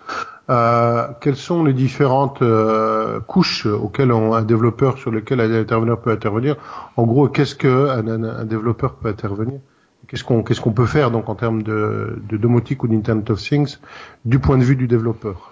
[0.50, 6.12] euh, quelles sont les différentes euh, couches auxquelles on, un développeur sur lesquelles un peut
[6.12, 6.56] intervenir?
[6.95, 9.60] En gros, qu'est-ce que un, un, un développeur peut intervenir?
[10.08, 13.78] Qu'est-ce qu'on peut faire donc en termes de, domotique ou d'Internet of Things
[14.23, 15.52] du point de vue du développeur?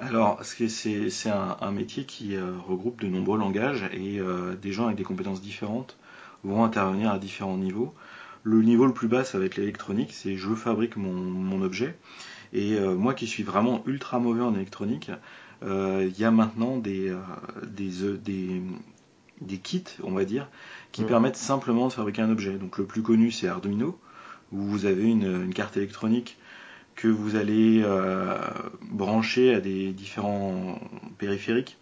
[0.00, 4.18] Alors, c'est un, métier qui euh, regroupe de nombreux langages et
[4.60, 5.96] des gens avec des compétences différentes
[6.42, 7.94] vont intervenir à différents niveaux.
[8.42, 11.96] Le niveau le plus bas, ça va être l'électronique, c'est je fabrique mon, mon objet.
[12.52, 15.10] Et euh, moi qui suis vraiment ultra mauvais en électronique,
[15.62, 17.18] euh, il y a maintenant des, euh,
[17.66, 18.62] des, des,
[19.40, 20.48] des, kits, on va dire,
[20.90, 21.06] qui mmh.
[21.06, 22.54] permettent simplement de fabriquer un objet.
[22.54, 23.98] Donc le plus connu, c'est Arduino,
[24.52, 26.38] où vous avez une, une carte électronique
[26.96, 27.82] que vous allez
[28.82, 30.78] brancher à des différents
[31.16, 31.78] périphériques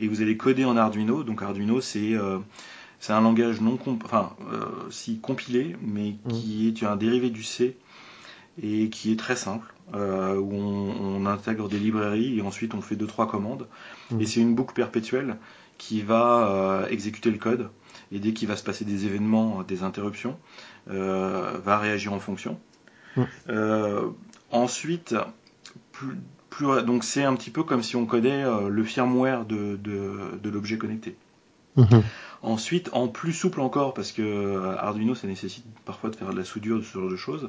[0.00, 1.22] et vous allez coder en Arduino.
[1.22, 2.14] Donc Arduino c'est
[3.00, 6.28] c'est un langage non comp enfin euh, si compilé mais mmh.
[6.28, 7.76] qui est un dérivé du C
[8.62, 12.82] et qui est très simple euh, où on, on, intègre des librairies et ensuite on
[12.82, 13.66] fait deux trois commandes
[14.10, 14.20] mmh.
[14.20, 15.36] et c'est une boucle perpétuelle
[15.78, 17.70] qui va euh, exécuter le code
[18.12, 20.36] et dès qu'il va se passer des événements, des interruptions,
[20.88, 22.58] va réagir en fonction.
[23.16, 23.22] Mmh.
[24.50, 25.14] Ensuite,
[25.92, 26.16] plus,
[26.48, 30.50] plus, donc c'est un petit peu comme si on codait le firmware de, de, de
[30.50, 31.14] l'objet connecté.
[31.80, 32.02] Mmh.
[32.42, 36.38] Ensuite, en plus souple encore, parce que euh, Arduino, ça nécessite parfois de faire de
[36.38, 37.48] la soudure, de ce genre de choses,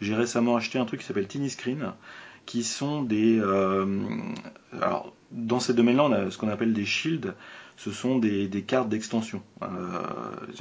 [0.00, 1.92] j'ai récemment acheté un truc qui s'appelle Tiny Screen,
[2.44, 3.40] qui sont des...
[3.40, 4.06] Euh,
[4.82, 7.32] alors, dans ces domaines-là, on a ce qu'on appelle des shields,
[7.78, 9.42] ce sont des, cartes d'extension.
[9.62, 9.66] Euh,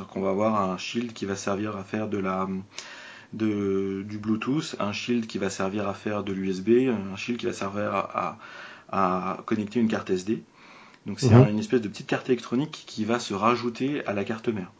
[0.09, 2.47] qu'on va avoir un shield qui va servir à faire de la
[3.33, 7.53] du Bluetooth, un shield qui va servir à faire de l'USB, un shield qui va
[7.53, 7.91] servir
[8.89, 10.43] à connecter une carte SD.
[11.05, 11.49] Donc c'est mmh.
[11.49, 14.71] une espèce de petite carte électronique qui va se rajouter à la carte mère.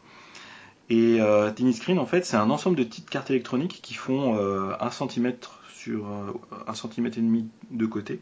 [0.88, 4.36] Et euh, Tiny Screen, en fait, c'est un ensemble de petites cartes électroniques qui font
[4.38, 5.32] euh, 1 cm
[5.72, 6.32] sur euh,
[6.66, 8.20] 1 cm et demi de côté,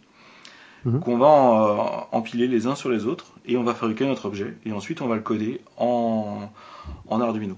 [0.84, 0.98] mmh.
[1.00, 4.56] qu'on va en, empiler les uns sur les autres, et on va fabriquer notre objet,
[4.64, 6.50] et ensuite on va le coder en,
[7.08, 7.56] en Arduino.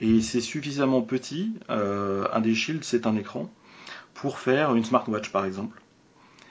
[0.00, 3.50] Et c'est suffisamment petit, euh, un des shields c'est un écran,
[4.14, 5.80] pour faire une smartwatch par exemple,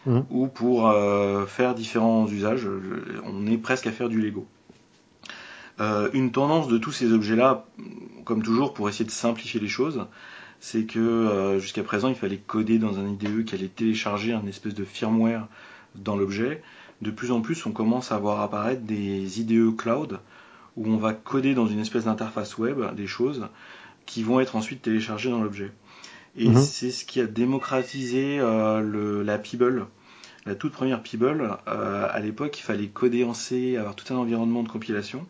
[0.06, 0.20] mmh.
[0.30, 2.68] ou pour euh, faire différents usages.
[3.26, 4.48] On est presque à faire du Lego.
[5.80, 7.66] Euh, une tendance de tous ces objets-là,
[8.26, 10.06] comme toujours pour essayer de simplifier les choses,
[10.60, 14.46] c'est que euh, jusqu'à présent il fallait coder dans un IDE qui allait télécharger un
[14.46, 15.48] espèce de firmware
[15.96, 16.62] dans l'objet.
[17.02, 20.20] De plus en plus on commence à voir apparaître des IDE cloud
[20.76, 23.48] où on va coder dans une espèce d'interface web des choses
[24.06, 25.72] qui vont être ensuite téléchargées dans l'objet.
[26.38, 26.62] Et mmh.
[26.62, 29.88] c'est ce qui a démocratisé euh, le, la Peeble.
[30.46, 34.18] La toute première Peeble, euh, à l'époque, il fallait coder en C, avoir tout un
[34.18, 35.26] environnement de compilation.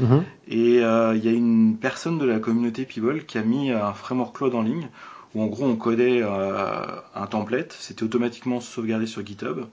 [0.00, 0.18] Mmh.
[0.48, 3.92] Et euh, il y a une personne de la communauté Peeble qui a mis un
[3.92, 4.88] framework cloud en ligne
[5.34, 9.66] où en gros on codait euh, un template, c'était automatiquement sauvegardé sur GitHub.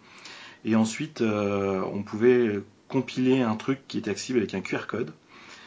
[0.66, 5.12] Et ensuite, on pouvait compiler un truc qui était accessible avec un QR code.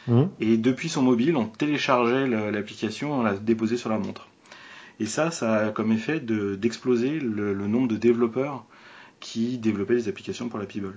[0.07, 0.23] Mmh.
[0.39, 4.29] Et depuis son mobile, on téléchargeait l'application, on la déposait sur la montre.
[4.99, 8.65] Et ça, ça a comme effet d'exploser de, le, le, nombre de développeurs
[9.19, 10.93] qui développaient des applications pour la Peeble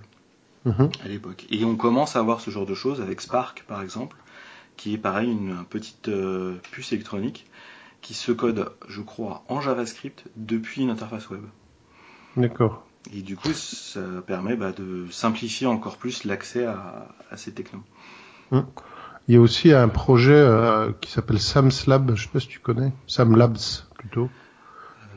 [0.65, 0.85] mmh.
[1.05, 1.47] à l'époque.
[1.51, 4.17] Et on commence à voir ce genre de choses avec Spark, par exemple,
[4.77, 7.47] qui est pareil, une, petite euh, puce électronique
[8.01, 11.43] qui se code, je crois, en JavaScript depuis une interface web.
[12.37, 12.87] D'accord.
[13.13, 17.83] Et du coup, ça permet bah, de simplifier encore plus l'accès à, à, ces technos.
[18.53, 18.67] Hum.
[19.27, 22.61] Il y a aussi un projet euh, qui s'appelle SamSlab, je sais pas si tu
[22.61, 23.59] connais, SamLabs
[23.99, 24.31] plutôt,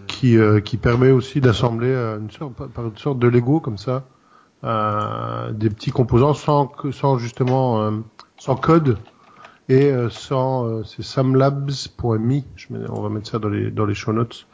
[0.08, 3.78] qui, euh, qui permet aussi d'assembler euh, une sorte, par une sorte de Lego comme
[3.78, 4.04] ça,
[4.66, 7.92] euh, des petits composants sans, sans justement
[8.38, 8.98] sans code
[9.70, 12.42] et sans c'est samlabs.me.
[12.90, 14.46] On va mettre ça dans les dans les show notes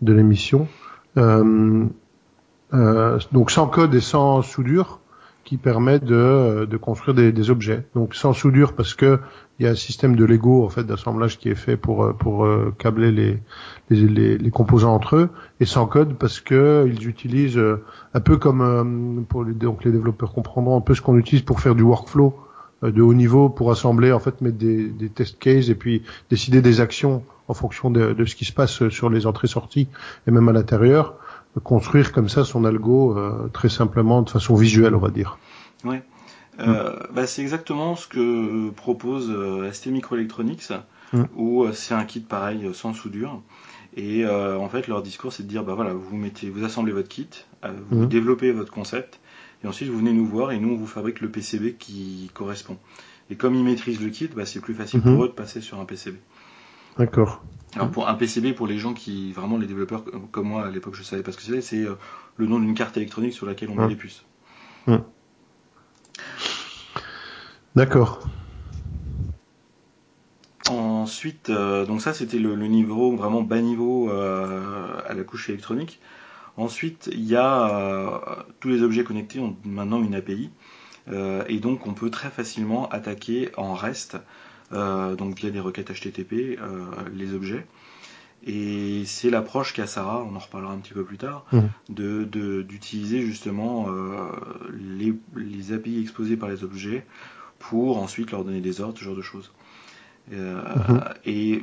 [0.00, 0.66] de l'émission.
[1.16, 1.86] Euh,
[2.74, 5.00] euh, donc sans code et sans soudure
[5.44, 7.84] qui permet de, de construire des, des, objets.
[7.94, 9.18] Donc sans soudure parce que
[9.58, 12.44] il y a un système de Lego en fait d'assemblage qui est fait pour pour
[12.44, 13.38] euh, câbler les,
[13.90, 18.36] les, les, composants entre eux et sans code parce que ils utilisent euh, un peu
[18.36, 21.82] comme pour les donc les développeurs comprendront un peu ce qu'on utilise pour faire du
[21.82, 22.34] workflow
[22.82, 26.62] de haut niveau pour assembler en fait mettre des, des test cases et puis décider
[26.62, 29.88] des actions en fonction de, de ce qui se passe sur les entrées sorties
[30.26, 31.14] et même à l'intérieur
[31.60, 35.38] construire comme ça son algo euh, très simplement de façon visuelle, on va dire.
[35.84, 35.96] Oui.
[36.60, 37.14] Euh, mm.
[37.14, 40.70] bah, c'est exactement ce que propose euh, ST Microelectronics,
[41.12, 41.24] mm.
[41.36, 43.40] où c'est un kit pareil sans soudure.
[43.94, 47.08] Et en fait, leur discours, c'est de dire, bah voilà, vous mettez, vous assemblez votre
[47.08, 47.28] kit,
[47.90, 48.08] vous mm.
[48.08, 49.20] développez votre concept,
[49.62, 52.78] Et ensuite, vous venez nous voir et nous, on vous fabrique le PCB qui correspond.
[53.30, 55.14] Et comme ils maîtrisent le kit, bah, c'est plus facile Mhm.
[55.14, 56.18] pour eux de passer sur un PCB.
[56.98, 57.42] D'accord.
[57.74, 60.94] Alors pour un PCB, pour les gens qui, vraiment les développeurs comme moi à l'époque,
[60.94, 61.94] je savais pas ce que c'était, c'est euh,
[62.36, 63.88] le nom d'une carte électronique sur laquelle on met Ouais.
[63.88, 64.24] les puces.
[67.74, 68.28] D'accord.
[70.70, 75.48] Ensuite, euh, donc ça c'était le, le niveau vraiment bas niveau euh, à la couche
[75.48, 76.00] électronique.
[76.56, 78.18] Ensuite, il y a euh,
[78.60, 80.50] tous les objets connectés ont maintenant une API
[81.48, 84.18] et donc on peut très facilement attaquer en REST, euh,
[84.72, 87.66] donc via des requêtes HTTP, euh, les objets.
[88.44, 91.68] Et c'est l'approche qu'a Sarah, on en reparlera un petit peu plus tard, Mhm.
[91.90, 94.26] de d'utiliser justement euh,
[94.96, 97.04] les, les API exposées par les objets
[97.60, 99.52] pour ensuite leur donner des ordres, ce genre de choses.
[100.32, 101.00] Euh, Mhm.
[101.24, 101.62] Et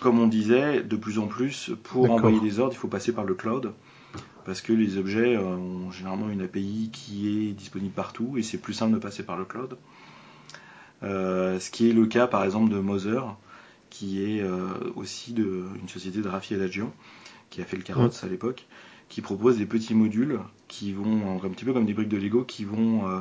[0.00, 3.24] comme on disait, de plus en plus, pour envoyer des ordres, il faut passer par
[3.24, 3.72] le cloud.
[4.44, 8.56] Parce que les objets euh, ont généralement une API qui est disponible partout et c'est
[8.58, 9.76] plus simple de passer par le cloud.
[11.02, 13.36] Euh, ce qui est le cas par exemple de Mother,
[13.90, 16.92] qui est euh, aussi de, une société de Rafi Adagian,
[17.50, 18.66] qui a fait le Carrots à l'époque,
[19.08, 22.44] qui propose des petits modules qui vont, un petit peu comme des briques de Lego,
[22.44, 23.20] qui vont euh,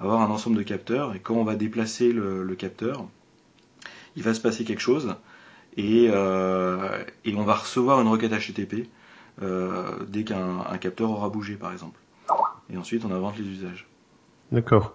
[0.00, 3.06] avoir un ensemble de capteurs et quand on va déplacer le, le capteur,
[4.16, 5.14] il va se passer quelque chose
[5.76, 8.88] et, euh, et on va recevoir une requête HTTP
[9.42, 12.00] euh, dès qu'un un capteur aura bougé par exemple.
[12.70, 13.86] Et ensuite on invente les usages.
[14.52, 14.94] D'accord.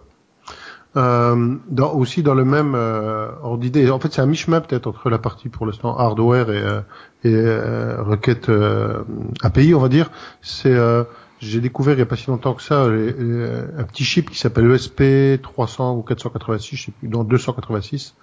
[0.97, 4.87] Euh, dans, aussi dans le même euh, ordre d'idée, en fait c'est un mi-chemin peut-être
[4.87, 6.81] entre la partie pour l'instant hardware et, euh,
[7.23, 9.03] et euh, requête euh,
[9.41, 10.11] API on va dire.
[10.41, 11.05] C'est euh,
[11.39, 14.69] j'ai découvert il y a pas si longtemps que ça un petit chip qui s'appelle
[14.69, 18.15] ESP 300 ou 486, je sais plus, dans 286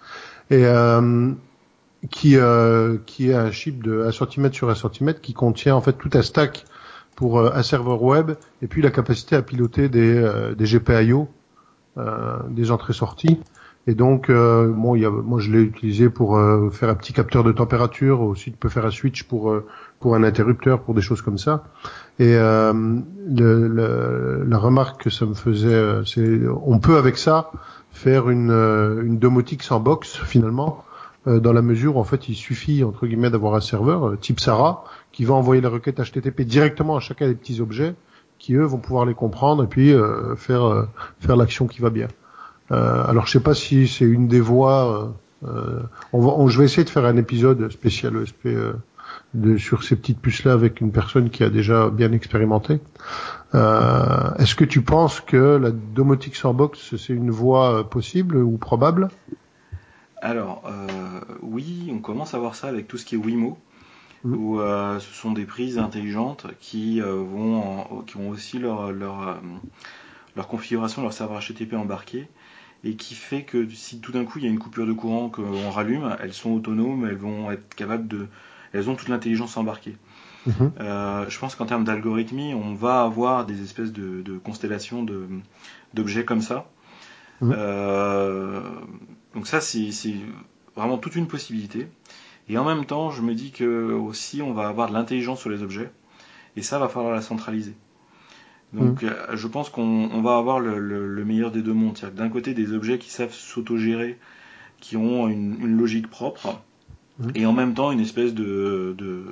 [0.50, 0.64] et
[2.10, 2.36] qui
[3.06, 6.10] qui est un chip de 1 cm sur 1 cm qui contient en fait tout
[6.12, 6.66] un stack
[7.16, 11.28] pour un serveur web et puis la capacité à piloter des des GPIO
[12.50, 13.38] des entrées-sorties.
[13.86, 17.14] Et donc, euh, bon, y a, moi je l'ai utilisé pour euh, faire un petit
[17.14, 18.20] capteur de température.
[18.20, 19.66] Aussi, tu peux faire un switch pour euh,
[19.98, 21.64] pour un interrupteur, pour des choses comme ça.
[22.18, 27.16] Et euh, le, le- la remarque que ça me faisait, euh, c'est on peut avec
[27.16, 27.50] ça
[27.90, 30.84] faire une euh, une domotique sans box finalement,
[31.26, 34.16] euh, dans la mesure où en fait il suffit entre guillemets d'avoir un serveur euh,
[34.16, 37.94] type Sarah qui va envoyer la requête HTTP directement à chacun des petits objets
[38.38, 40.86] qui eux vont pouvoir les comprendre et puis euh, faire euh,
[41.20, 42.08] faire l'action qui va bien.
[42.70, 45.12] Euh, alors je sais pas si c'est une des voies.
[45.44, 45.80] euh, euh,
[46.12, 48.72] on va, on- je vais essayer de faire un épisode spécial ESP euh,
[49.34, 52.80] de, sur ces petites puces là avec une personne qui a déjà bien expérimenté.
[53.54, 59.08] Est-ce que tu penses que la domotique sans box c'est une voie possible ou probable?
[60.20, 60.64] Alors,
[61.42, 63.56] oui, on commence à voir ça avec tout ce qui est Wimo,
[64.24, 64.34] Mhm.
[64.36, 68.90] où euh, ce sont des prises intelligentes qui euh, vont, en- qui ont aussi leur,
[68.92, 69.34] leur, euh,
[70.36, 72.28] leur configuration, leur serveur HTTP embarqué,
[72.84, 75.28] et qui fait que si tout d'un coup il y a une coupure de courant
[75.28, 78.26] qu'on rallume, elles sont autonomes, elles vont être capables de,
[78.72, 79.96] elles ont toute l'intelligence embarquée.
[80.46, 80.72] Mhm.
[80.80, 85.26] Euh, je pense qu'en termes d'algorithmie, on va avoir des espèces de, de constellations de-
[85.94, 86.70] d'objets comme ça.
[87.42, 88.60] Euh,
[89.34, 90.14] donc ça, c'est c'est
[90.76, 91.88] vraiment toute une possibilité.
[92.48, 95.50] Et en même temps, je me dis que aussi, on va avoir de l'intelligence sur
[95.50, 95.90] les objets,
[96.56, 97.74] et ça, va falloir la centraliser.
[98.72, 101.98] Donc, euh, je pense qu'on on va avoir le, le- le meilleur des deux mondes.
[102.14, 104.18] D'un côté, des objets qui savent s'autogérer,
[104.80, 106.60] qui ont une, une logique propre,
[107.18, 107.32] Mhm.
[107.34, 109.24] et en même temps une espèce de, de,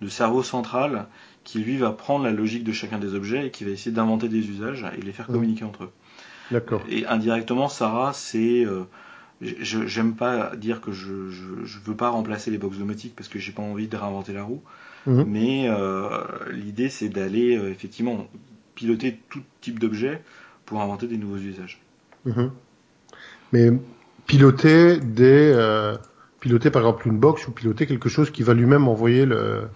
[0.00, 1.08] de cerveau central
[1.44, 4.28] qui lui va prendre la logique de chacun des objets et qui va essayer d'inventer
[4.30, 5.34] des usages et les faire Mhm.
[5.34, 5.92] communiquer entre eux.
[6.50, 6.82] D'accord.
[6.88, 8.64] Et indirectement, Sarah, c'est.
[8.64, 8.84] euh,
[9.40, 13.38] J'aime pas dire que je, je, je veux pas remplacer les box domotiques parce que
[13.38, 14.62] j'ai pas envie de réinventer la roue,
[15.06, 15.24] Mhm.
[15.26, 16.08] mais euh,
[16.50, 18.26] l'idée c'est d'aller euh, effectivement
[18.74, 20.22] piloter tout type d'objet
[20.66, 21.80] pour inventer des nouveaux usages.
[22.24, 22.50] Mhm.
[23.52, 23.70] Mais
[24.26, 25.96] piloter des euh,
[26.40, 29.68] piloter par exemple une box ou piloter quelque chose qui va lui-même envoyer le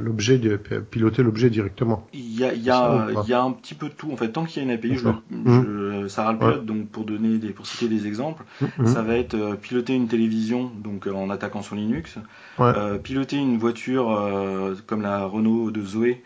[0.00, 2.06] l'objet de piloter l'objet directement.
[2.12, 4.10] Il y a, il y, Ça, a, il y a un petit peu de tout.
[4.12, 6.88] En fait, tant qu'il y a une API, je, le- je, Sarah le pilote, donc
[6.88, 8.86] pour donner des, pour citer des exemples, Mhm.
[8.86, 12.16] ça va être euh, piloter une télévision, donc euh, en attaquant son Linux,
[12.58, 12.72] Ouais.
[12.76, 16.22] Euh, piloter une voiture euh, comme la Renault de Zoé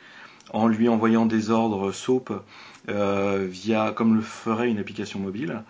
[0.52, 2.32] en lui envoyant des ordres SOAP
[2.88, 5.62] euh, via comme le ferait une application mobile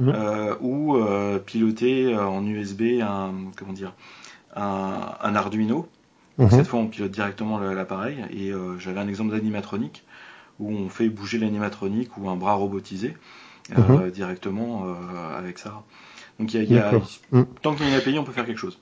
[0.00, 3.92] euh, ou euh, piloter euh, en USB un comment dire
[4.56, 5.88] un, un Arduino.
[6.38, 6.50] Mhm.
[6.50, 10.04] Cette fois on pilote directement l'appareil et euh, j'avais un exemple d'animatronique
[10.58, 13.14] où on fait bouger l'animatronique ou un bras robotisé
[13.76, 15.82] euh, directement euh, avec ça.
[16.38, 17.00] Donc il y a, y.
[17.32, 17.46] Mhm.
[17.62, 18.78] tant qu'il y a une API on peut faire quelque chose.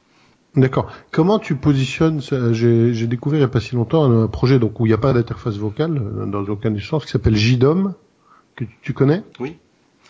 [0.56, 0.90] D'accord.
[1.10, 2.20] Comment tu positionnes
[2.52, 4.98] J'ai découvert il n'y a pas si longtemps un projet donc où il n'y a
[4.98, 7.94] pas d'interface vocale dans aucun échange qui s'appelle JDOM
[8.56, 9.22] que tu, connais?
[9.38, 9.56] Oui.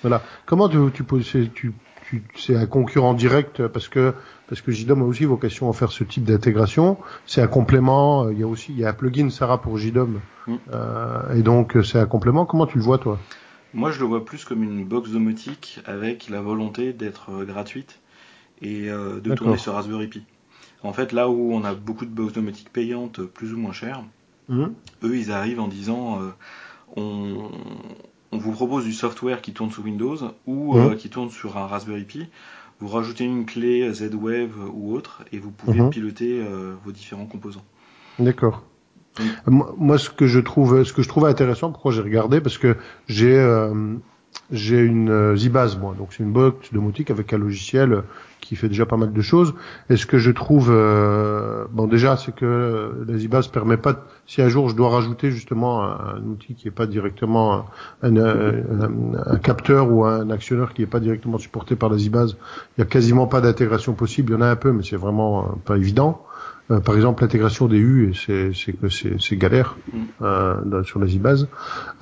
[0.01, 0.23] Voilà.
[0.47, 1.05] Comment tu, tu,
[1.51, 1.73] tu,
[2.09, 4.15] tu c'est un concurrent direct parce que
[4.49, 6.97] parce que JDOM a aussi vocation à faire ce type d'intégration.
[7.27, 8.25] C'est un complément.
[8.25, 10.55] Euh, il y a aussi il y a un plugin Sarah pour JDOM mm.
[10.73, 12.47] euh, et donc c'est un complément.
[12.47, 13.19] Comment tu le vois toi?
[13.75, 18.01] Moi je le vois plus comme une box domotique avec la volonté d'être gratuite
[18.63, 20.25] et de tourner sur Raspberry Pi.
[20.83, 24.05] En fait, là où on a beaucoup de box domotiques payantes plus ou moins chères,
[24.49, 24.75] mhm.
[25.03, 26.31] eux, ils arrivent en disant euh,
[26.97, 27.51] on,
[28.33, 32.05] vous propose du software qui tourne sous Windows ou euh, qui tourne sur un Raspberry
[32.05, 32.29] Pi.
[32.81, 35.91] Vous rajoutez une clé Z-Wave ou autre et vous pouvez mhm.
[35.91, 37.65] piloter euh, vos différents composants.
[38.19, 38.63] D'accord.
[39.47, 42.77] Moi, ce que je trouve, ce que je trouve intéressant, pourquoi j'ai regardé, parce que
[43.09, 43.37] j'ai
[44.51, 48.03] j'ai une euh, ZBase moi, donc c'est une box domotique avec un logiciel
[48.41, 49.55] qui fait déjà pas mal de choses.
[49.91, 54.41] Et ce que je trouve, euh, bon déjà, c'est que la ZBase permet pas, si
[54.41, 57.67] un jour je dois rajouter justement un, outil qui est pas directement
[58.03, 62.37] un, capteur ou un actionneur qui est pas directement supporté par la ZBase,
[62.77, 64.33] il y a quasiment pas d'intégration possible.
[64.33, 66.23] Il y en a un peu, mais c'est vraiment euh, pas évident.
[66.71, 69.99] Euh, par exemple, l'intégration des U, c'est que c'est galère mm.
[70.23, 71.49] euh, sur la Z-Base.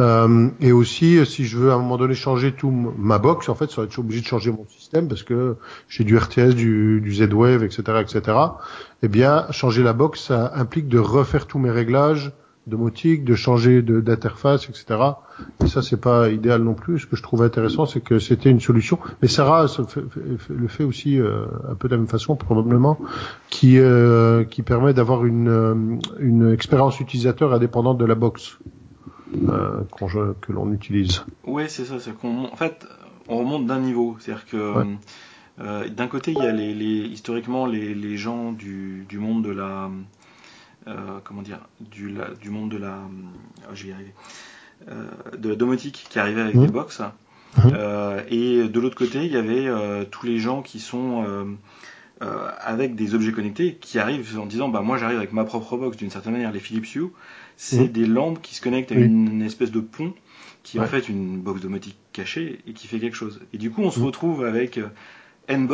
[0.00, 3.55] Euh, et aussi, si je veux à un moment donné changer tout ma box, en
[3.55, 5.57] fait, ça va être obligé de changer mon système parce que
[5.88, 8.38] j'ai du RTS, du, du Z-Wave, etc., etc.
[9.02, 12.33] Eh bien, changer la box, ça implique de refaire tous mes réglages,
[12.66, 15.00] domotique, de changer d'interface, etc.
[15.62, 17.00] Et ça, c'est pas idéal non plus.
[17.00, 18.98] Ce que je trouve intéressant, c'est que c'était une solution.
[19.22, 19.66] Mais Sarah
[20.48, 22.98] le fait aussi euh, un peu de la même façon, probablement,
[23.50, 25.74] qui euh, qui permet d'avoir une euh,
[26.18, 28.59] une expérience utilisateur indépendante de la box
[29.33, 31.24] que l'on utilise.
[31.44, 31.98] Oui, c'est ça.
[31.98, 32.87] C'est qu'on, en fait,
[33.29, 34.16] on remonte d'un niveau.
[34.18, 39.18] C'est-à-dire que d'un côté, il y a les, les historiquement les, les gens du, du
[39.18, 39.90] monde de la
[40.88, 42.96] euh, comment dire, du, du, monde de la,
[43.68, 43.75] oh,
[44.88, 46.66] euh, de la domotique qui arrivait avec mmh.
[46.66, 47.01] des box.
[47.01, 47.61] Mmh.
[47.72, 49.68] Euh, et de l'autre côté, il y avait
[50.11, 51.57] tous les gens qui sont
[52.20, 55.96] avec des objets connectés qui arrivent en disant bah moi j'arrive avec ma propre box
[55.99, 57.09] d'une certaine manière les Philips Hue
[57.59, 57.92] c'est mmh.
[57.92, 60.14] des lampes qui se connectent à une, espèce de pont
[60.62, 63.70] qui est en fait une box domotique cachée et qui fait quelque chose et du
[63.70, 64.81] coup on se retrouve avec
[65.49, 65.68] N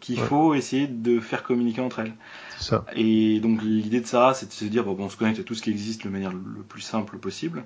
[0.00, 2.14] qu'il faut essayer de faire communiquer entre elles.
[2.58, 2.84] Ça.
[2.94, 5.54] Et donc l'idée de ça, c'est de se dire bon, on se connecte à tout
[5.54, 7.64] ce qui existe de manière le plus simple possible.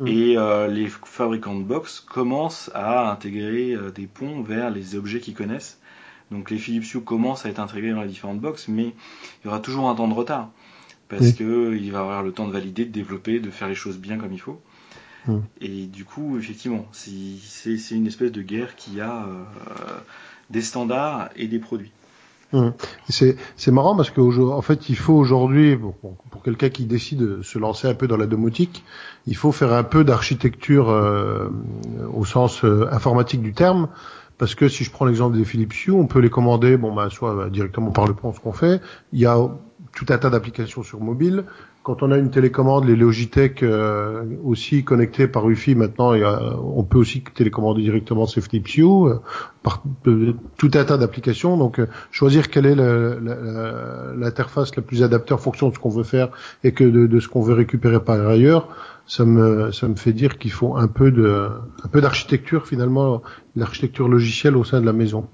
[0.00, 0.06] Mm.
[0.06, 5.20] Et euh, les fabricants de box commencent à intégrer euh, des ponts vers les objets
[5.20, 5.78] qu'ils connaissent.
[6.30, 9.48] Donc les Philips Hue commencent à être intégrés dans les différentes box, mais il y
[9.48, 10.50] aura toujours un temps de retard
[11.08, 13.96] parce que il va avoir le temps de valider, de développer, de faire les choses
[13.98, 14.60] bien comme il faut.
[15.26, 15.38] Mm.
[15.60, 19.44] Et du coup, effectivement, c'est une espèce de guerre qui a euh,
[20.50, 21.92] des standards et des produits.
[22.52, 22.72] Hum.
[23.08, 25.76] C'est marrant parce que en fait il faut aujourd'hui
[26.30, 28.84] pour, quelqu'un qui décide de se lancer un peu dans la domotique,
[29.26, 31.48] il faut faire un peu d'architecture euh,
[32.14, 33.88] au sens euh, informatique du terme
[34.38, 37.08] parce que si je prends l'exemple des Philips Hue, on peut les commander bon bah
[37.10, 38.80] soit bah, directement par le pont ce qu'on fait,
[39.12, 39.36] il y a
[39.96, 41.44] tout un tas d'applications sur mobile
[41.86, 46.14] quand on a une télécommande, les Logitech euh, aussi connectés par Wi-Fi maintenant,
[46.60, 49.20] on peut aussi télécommander directement Hue euh,
[49.62, 49.84] par
[50.56, 51.56] tout un tas d'applications.
[51.56, 56.02] Donc euh, choisir quelle est l'interface la, plus adaptée en fonction de ce qu'on veut
[56.02, 56.30] faire
[56.64, 58.66] et que de, ce qu'on veut récupérer par ailleurs,
[59.06, 61.50] ça me ça me fait dire qu'il faut un peu de
[61.84, 63.22] un peu d'architecture finalement,
[63.54, 65.28] l'architecture logicielle au sein de la maison.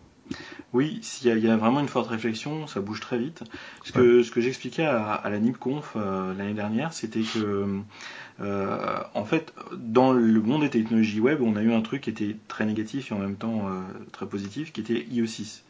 [0.72, 3.44] Oui, s'il y, a vraiment une forte réflexion, ça bouge très vite.
[3.84, 7.66] Ce que, ce que j'expliquais à, à, la NIPConf euh, l'année dernière, c'était que,
[8.40, 12.10] euh, en fait, dans le monde des technologies web, on a eu un truc qui
[12.10, 13.82] était très négatif et en même temps euh,
[14.12, 15.60] très positif, qui était IE6.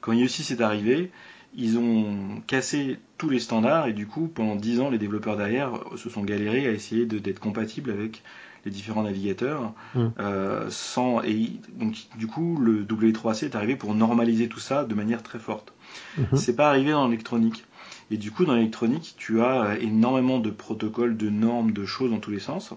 [0.00, 1.10] Quand IE6 est arrivé,
[1.54, 5.72] ils ont cassé tous les standards et du coup, pendant 10 ans, les développeurs derrière
[5.96, 8.22] se sont galérés à essayer d'être compatibles avec
[8.64, 9.72] les différents navigateurs.
[9.94, 10.06] Mm.
[10.18, 14.94] Euh, sans, et donc, du coup, le W3C est arrivé pour normaliser tout ça de
[14.94, 15.72] manière très forte.
[16.18, 16.36] Mm-hmm.
[16.36, 17.64] C'est pas arrivé dans l'électronique.
[18.10, 22.10] Et du coup, dans l'électronique, tu as euh, énormément de protocoles, de normes, de choses
[22.10, 22.72] dans tous les sens.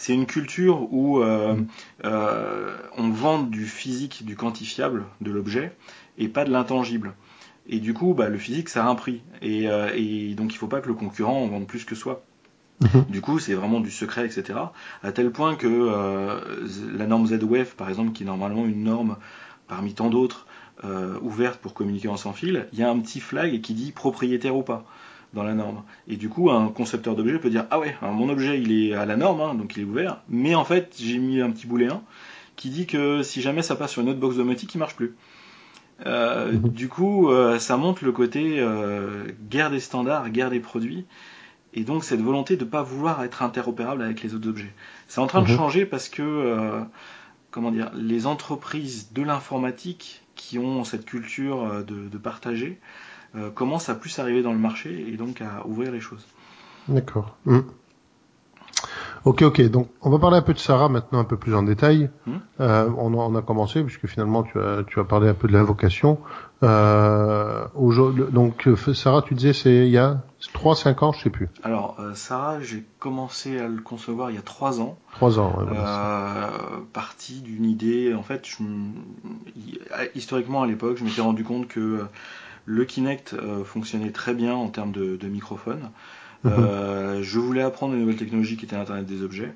[0.00, 1.66] C'est une culture où euh, mm.
[2.06, 5.76] euh, on vend du physique, du quantifiable, de l'objet,
[6.16, 7.12] et pas de l'intangible.
[7.68, 9.20] Et du coup, bah, le physique, ça a un prix.
[9.42, 12.24] Et, euh, et donc, il faut pas que le concurrent en vende plus que soi.
[12.80, 13.04] Mhm.
[13.08, 14.58] Du coup, c'est vraiment du secret, etc.
[15.02, 16.40] À tel point que euh,
[16.96, 19.16] la norme Z-Wave, par exemple, qui est normalement une norme
[19.68, 20.46] parmi tant d'autres
[20.84, 23.92] euh, ouverte pour communiquer en sans fil, il y a un petit flag qui dit
[23.92, 24.84] propriétaire ou pas
[25.34, 25.82] dans la norme.
[26.08, 29.06] Et du coup, un concepteur d'objet peut dire ah ouais, mon objet il est à
[29.06, 31.86] la norme, hein, donc il est ouvert, mais en fait j'ai mis un petit boulet
[31.86, 32.02] 1
[32.56, 35.14] qui dit que si jamais ça passe sur une autre box domotique, il marche plus.
[36.06, 36.68] Euh, mhm.
[36.70, 41.06] Du coup, euh, ça montre le côté euh, guerre des standards, guerre des produits,
[41.74, 44.72] et donc cette volonté de ne pas vouloir être interopérable avec les autres objets.
[45.08, 45.56] C'est en train de mhm.
[45.56, 46.84] changer parce que,
[47.50, 52.80] comment dire, les entreprises de l'informatique qui ont cette culture de, partager
[53.54, 56.26] commencent à plus arriver dans le marché et donc à ouvrir les choses.
[56.88, 57.36] D'accord.
[57.46, 57.64] Mhm.
[59.24, 59.60] Ok, ok.
[59.70, 62.08] Donc, on va parler un peu de Sarah maintenant, un peu plus en détail.
[62.26, 62.36] Hmm.
[62.60, 65.46] Euh, on, a, on, a, commencé puisque finalement tu as, tu as parlé un peu
[65.46, 66.18] de l'invocation.
[66.62, 67.66] Euh,
[68.32, 70.22] donc, Sarah, tu disais c'est il y a
[70.54, 71.48] 3-5 ans, je sais plus.
[71.62, 74.98] Alors, euh, Sarah, j'ai commencé à le concevoir il y a 3 ans.
[75.12, 75.54] 3 ans.
[75.58, 76.46] Ouais, euh,
[76.92, 78.14] partie d'une idée.
[78.14, 78.62] En fait, je,
[80.14, 82.06] historiquement à l'époque, je m'étais rendu compte que
[82.64, 85.90] le Kinect fonctionnait très bien en termes de, de microphone.
[86.44, 86.52] Mhm.
[86.52, 89.52] Euh, je voulais apprendre une nouvelle technologie qui était Internet des objets.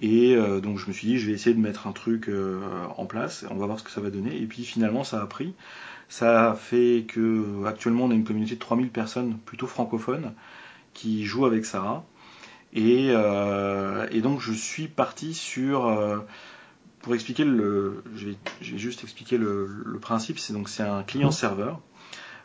[0.00, 2.60] Et euh, donc je me suis dit, je vais essayer de mettre un truc euh,
[2.96, 4.36] en place, on va voir ce que ça va donner.
[4.36, 5.54] Et puis finalement, ça a pris.
[6.08, 10.32] Ça a fait que actuellement, on a une communauté de 3000 personnes plutôt francophones
[10.92, 12.04] qui jouent avec Sarah.
[12.74, 16.24] Et, et donc je suis parti sur
[17.00, 18.36] pour expliquer le, je vais,
[18.78, 20.38] juste expliquer le, le principe.
[20.38, 21.80] C'est donc c'est un client serveur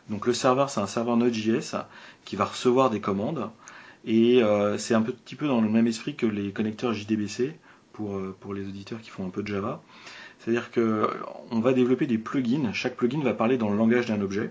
[0.08, 1.76] donc le serveur, c'est un serveur Node.js
[2.24, 3.50] qui va recevoir des commandes.
[4.04, 7.54] Et euh, c'est un petit peu dans le même esprit que les connecteurs JDBC
[7.92, 9.82] pour, euh, pour les auditeurs qui font un peu de Java.
[10.38, 12.72] C'est-à-dire qu'on va développer des plugins.
[12.72, 14.50] Chaque plugin va parler dans le langage d'un objet.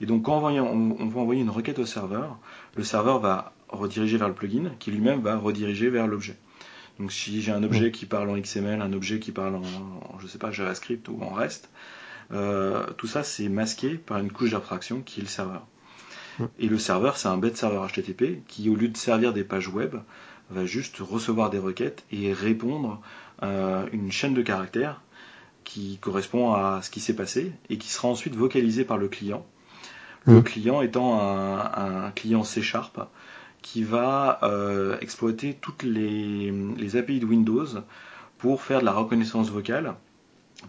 [0.00, 2.38] Et donc quand on, va envoyer une requête au serveur,
[2.76, 6.36] le serveur va rediriger vers le plugin qui lui-même va rediriger vers l'objet.
[7.00, 10.18] Donc si j'ai un objet qui parle en XML, un objet qui parle en, en
[10.20, 11.68] je sais pas, JavaScript ou en REST,
[12.32, 15.66] euh, tout ça, c'est masqué par une couche d'abstraction qui est le serveur.
[16.58, 19.68] Et le serveur, c'est un bête serveur HTTP qui, au lieu de servir des pages
[19.68, 19.96] web,
[20.50, 23.00] va juste recevoir des requêtes et répondre
[23.42, 25.02] à une chaîne de caractères
[25.64, 29.44] qui correspond à ce qui s'est passé et qui sera ensuite vocalisé par le client.
[30.26, 33.00] Le client étant un, client C Sharp
[33.62, 37.66] qui va euh, exploiter toutes les, les API de Windows
[38.36, 39.94] pour faire de la reconnaissance vocale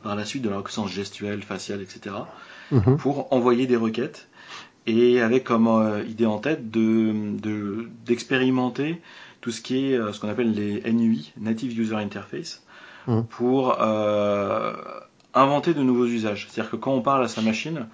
[0.03, 2.15] par la suite de la reconnaissance gestuelle, faciale, etc.,
[2.71, 2.97] mhm.
[2.97, 4.29] pour envoyer des requêtes
[4.87, 9.01] et avec comme euh, idée en tête de, d'expérimenter
[9.41, 12.63] tout ce qui est euh, ce qu'on appelle les NUI, Native User Interface,
[13.07, 13.25] mhm.
[13.25, 14.73] pour euh,
[15.33, 16.47] inventer de nouveaux usages.
[16.49, 17.87] C'est-à-dire que quand on parle à sa machine,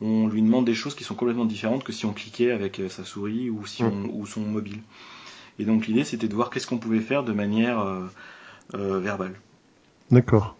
[0.00, 3.04] on lui demande des choses qui sont complètement différentes que si on cliquait avec sa
[3.04, 4.10] souris ou, si mhm.
[4.10, 4.80] on, ou son mobile.
[5.58, 7.84] Et donc l'idée c'était de voir qu'est-ce qu'on pouvait faire de manière
[8.72, 9.34] verbale.
[10.10, 10.56] D'accord.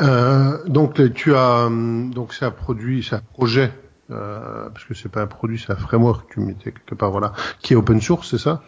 [0.00, 3.72] Euh, donc tu as donc c'est un produit, c'est un projet
[4.10, 7.10] euh, parce que c'est pas un produit, c'est un framework que tu mettais quelque part
[7.10, 8.62] voilà, qui est open source, c'est ça?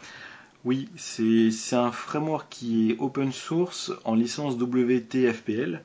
[0.64, 5.82] Oui, c'est c'est un framework qui est open source en licence WTFPL,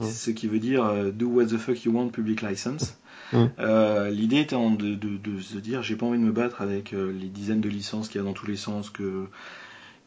[0.00, 0.04] mmh.
[0.04, 2.98] ce qui veut dire euh, Do What the Fuck You Want Public License.
[3.32, 3.44] Mmh.
[3.58, 6.92] Euh, L'idée étant de, de, de, se dire j'ai pas envie de me battre avec
[6.92, 9.28] les dizaines de licences qu'il y a dans tous les sens que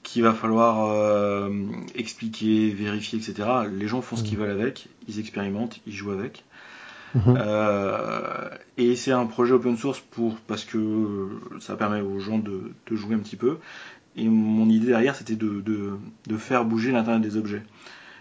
[0.03, 1.49] qu'il va falloir euh,
[1.95, 3.47] expliquer, vérifier, etc.
[3.71, 4.41] Les gens font ce qu'ils mmh.
[4.41, 6.43] veulent avec, ils expérimentent, ils jouent avec.
[7.13, 7.19] Mmh.
[7.37, 11.29] Euh, et c'est un projet open source pour parce que
[11.59, 13.57] ça permet aux gens de, de jouer un petit peu.
[14.15, 15.93] Et mon idée derrière, c'était de, de,
[16.27, 17.63] de, faire bouger l'internet des objets.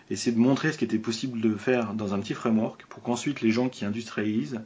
[0.09, 3.03] Et c'est de montrer ce qui était possible de faire dans un petit framework pour
[3.03, 4.61] qu'ensuite les gens qui industrialisent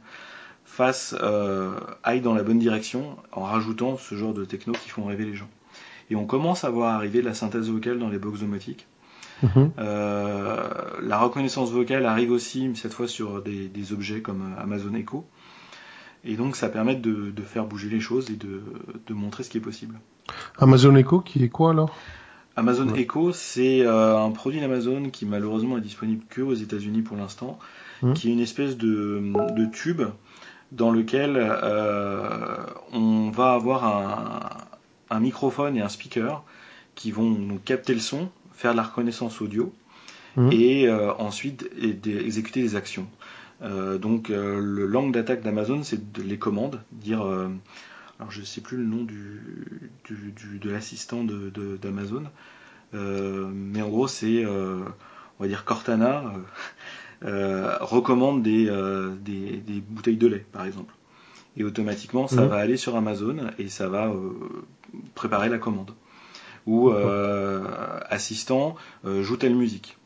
[0.65, 5.05] fassent euh, aillent dans la bonne direction en rajoutant ce genre de techno qui font
[5.05, 5.49] rêver les gens.
[6.09, 8.87] Et on commence à voir arriver de la synthèse vocale dans les box domotiques.
[9.43, 9.71] Mhm.
[9.79, 10.67] Euh,
[11.01, 15.25] la reconnaissance vocale arrive aussi, cette fois sur des, objets comme Amazon Echo.
[16.23, 19.61] Et donc ça permet de, faire bouger les choses et de, montrer ce qui est
[19.61, 19.99] possible.
[20.57, 21.95] Amazon Echo qui est quoi alors?
[22.57, 27.17] Amazon Echo, c'est euh, un produit d'Amazon qui malheureusement est disponible que aux États-Unis pour
[27.17, 27.59] l'instant,
[28.01, 28.13] mhm.
[28.13, 29.21] qui est une espèce de,
[29.73, 30.03] tube
[30.71, 32.55] dans lequel euh,
[32.93, 34.49] on va avoir un,
[35.15, 36.43] un microphone et un speaker
[36.93, 39.73] qui vont capter le son, faire de la reconnaissance audio
[40.35, 40.51] mhm.
[40.51, 41.69] et euh, ensuite
[42.05, 43.07] exécuter des actions.
[43.61, 47.21] Euh, donc euh, le langue d'attaque d'Amazon, c'est de les commandes, dire
[48.19, 49.41] alors je sais plus le nom du,
[50.09, 52.23] de l'assistant d'Amazon,
[52.93, 56.23] mais en gros c'est on va dire Cortana
[57.21, 58.69] recommande des,
[59.21, 60.93] des, bouteilles de lait par exemple
[61.57, 62.47] et automatiquement ça mhm.
[62.47, 64.11] va aller sur Amazon et ça va
[65.13, 65.91] préparer la commande.
[66.67, 67.63] Ou euh,
[68.09, 68.75] assistant,
[69.05, 69.97] euh, joue telle musique.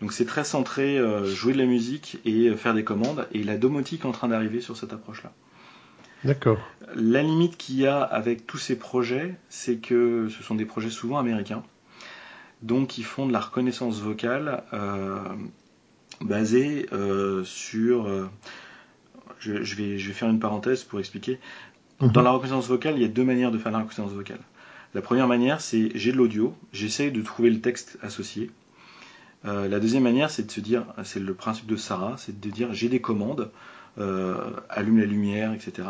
[0.00, 3.26] Donc c'est très centré, euh, jouer de la musique et faire des commandes.
[3.32, 5.32] Et la domotique est en train d'arriver sur cette approche-là.
[6.22, 6.58] D'accord.
[6.94, 10.90] La limite qu'il y a avec tous ces projets, c'est que ce sont des projets
[10.90, 11.62] souvent américains.
[12.62, 14.62] Donc ils font de la reconnaissance vocale
[16.20, 16.86] basé
[17.44, 18.28] sur...
[19.38, 21.38] Je, vais, je vais faire une parenthèse pour expliquer.
[22.00, 22.12] Mhm.
[22.12, 24.40] Dans la reconnaissance vocale, il y a deux manières de faire la reconnaissance vocale.
[24.94, 28.50] La première manière, c'est j'ai de l'audio, j'essaye de trouver le texte associé.
[29.44, 32.50] Euh, la deuxième manière, c'est de se dire, c'est le principe de Sarah, c'est de
[32.50, 33.50] dire j'ai des commandes,
[33.98, 34.36] euh,
[34.68, 35.88] allume la lumière, etc.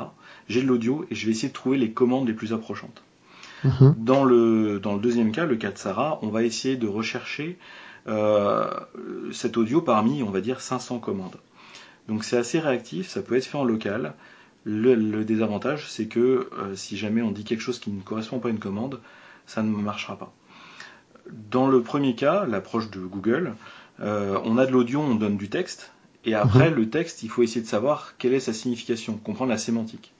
[0.48, 3.02] J'ai de l'audio et je vais essayer de trouver les commandes les plus approchantes.
[3.62, 3.94] Mhm.
[3.98, 7.58] Dans, le, dans le deuxième cas, le cas de Sarah, on va essayer de rechercher
[8.06, 8.68] euh,
[9.32, 11.36] cet audio parmi, on va dire, 500 commandes.
[12.08, 14.14] Donc c'est assez réactif, ça peut être fait en local.
[14.64, 18.48] Le, désavantage, c'est que euh, si jamais on dit quelque chose qui ne correspond pas
[18.48, 19.00] à une commande,
[19.46, 20.32] ça ne marchera pas.
[21.50, 23.54] Dans le premier cas, l'approche de Google,
[24.00, 25.92] euh, on a de l'audio, on donne du texte,
[26.24, 26.76] et après Mhm.
[26.76, 30.12] le texte, il faut essayer de savoir quelle est sa signification, comprendre la sémantique.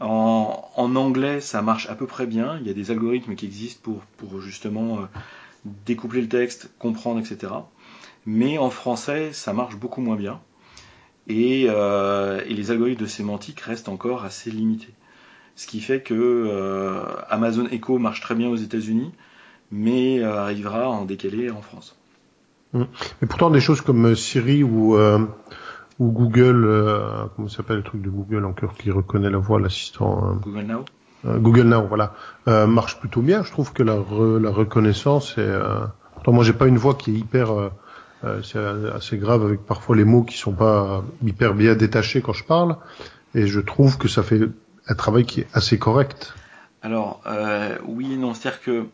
[0.00, 2.58] En, en anglais, ça marche à peu près bien.
[2.60, 5.02] Il y a des algorithmes qui existent pour, pour justement euh,
[5.86, 7.52] découpler le texte, comprendre, etc.
[8.26, 10.40] Mais en français, ça marche beaucoup moins bien.
[11.28, 14.94] Et, euh, et les algorithmes de sémantique restent encore assez limités.
[15.56, 19.10] Ce qui fait que euh, Amazon Echo marche très bien aux États-Unis,
[19.72, 21.96] mais euh, arrivera en décalé en France.
[22.74, 25.18] Mais pourtant, des choses comme Siri ou, euh,
[25.98, 30.30] ou Google, euh, comment s'appelle le truc de Google encore qui reconnaît la voix, l'assistant
[30.30, 30.84] euh, Google Now
[31.24, 32.14] Google Now, voilà,
[32.68, 33.42] marche plutôt bien.
[33.42, 35.58] Je trouve que la, re- la reconnaissance est.
[36.14, 37.72] Pourtant, moi, j'ai pas une voix qui est hyper.
[38.24, 38.58] Euh, c'est
[38.94, 42.76] assez grave avec parfois les mots qui sont pas hyper bien détachés quand je parle,
[43.34, 44.40] et je trouve que ça fait
[44.88, 46.34] un travail qui est assez correct.
[46.82, 48.86] Alors, euh, oui et non, c'est-à-dire que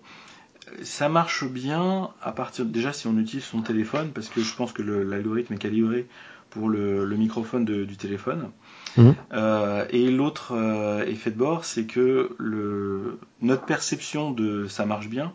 [0.83, 4.73] ça marche bien à partir déjà si on utilise son téléphone, parce que je pense
[4.73, 6.07] que l'algorithme est calibré
[6.51, 8.51] pour le, le microphone de- du téléphone.
[8.97, 9.15] Mhm.
[9.33, 15.09] Euh, et l'autre euh, effet de bord, c'est que le, notre perception de ça marche
[15.09, 15.33] bien,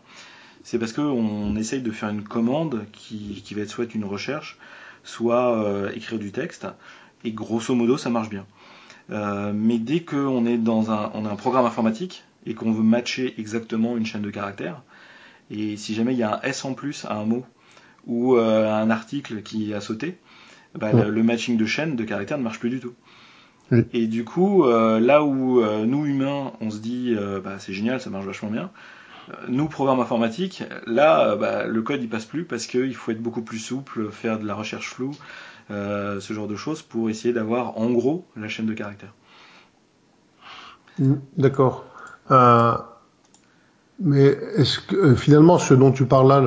[0.64, 4.58] c'est parce qu'on essaye de faire une commande qui, qui va être soit une recherche,
[5.04, 6.66] soit euh, écrire du texte,
[7.24, 8.46] et grosso modo ça marche bien.
[9.10, 12.82] Euh, mais dès qu'on est dans un, on a un programme informatique et qu'on veut
[12.82, 14.82] matcher exactement une chaîne de caractères,
[15.50, 17.44] et si jamais il y a un S en plus à un mot
[18.06, 20.18] ou euh, un article qui a sauté,
[20.74, 21.04] bah, Ouais.
[21.04, 22.92] le, le matching de chaîne de caractères ne marche plus du tout.
[23.70, 23.82] Oui.
[23.92, 28.24] Et du coup, là où nous humains, on se dit bah, c'est génial, ça marche
[28.24, 28.70] vachement bien,
[29.48, 33.22] nous programmes informatiques, là, euh, bah, le code il passe plus parce qu'il faut être
[33.22, 35.14] beaucoup plus souple, faire de la recherche floue,
[35.70, 39.14] euh, ce genre de choses pour essayer d'avoir en gros la chaîne de caractères.
[40.98, 41.84] Mm, D'accord.
[42.30, 42.74] Euh,
[44.00, 46.40] mais est-ce que finalement ce dont tu parles là,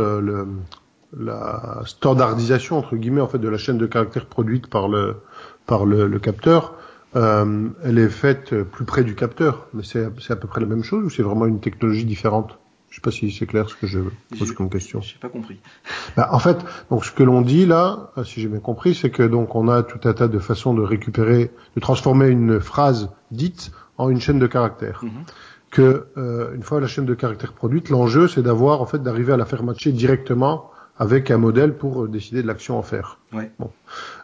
[1.17, 5.17] la standardisation entre guillemets en fait de la chaîne de caractères produite par le
[5.65, 6.75] par le, capteur,
[7.13, 11.03] elle est faite plus près du capteur, mais c'est à peu près la même chose
[11.03, 12.60] ou c'est vraiment une technologie différente?
[12.91, 13.99] Je sais pas si c'est clair ce que je
[14.37, 15.01] pose comme question.
[15.01, 15.59] J'ai pas compris.
[16.17, 16.57] Bah, en fait,
[16.89, 19.69] donc ce que l'on dit là, euh, si j'ai bien compris, c'est que donc on
[19.69, 24.19] a tout un tas de façons de récupérer, de transformer une phrase dite en une
[24.19, 24.99] chaîne de caractères.
[25.03, 25.11] Mhm.
[25.69, 29.31] Que euh, une fois la chaîne de caractères produite, l'enjeu c'est d'avoir en fait d'arriver
[29.31, 33.19] à la faire matcher directement avec un modèle pour euh, décider de l'action à faire.
[33.31, 33.51] Ouais.
[33.57, 33.71] Bon.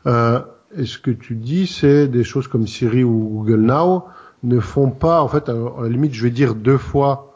[0.07, 0.41] Euh,
[0.76, 4.03] et ce que tu dis, c'est des choses comme Siri ou Google Now
[4.43, 7.26] ne font pas, en fait, à à la limite, je vais dire deux fois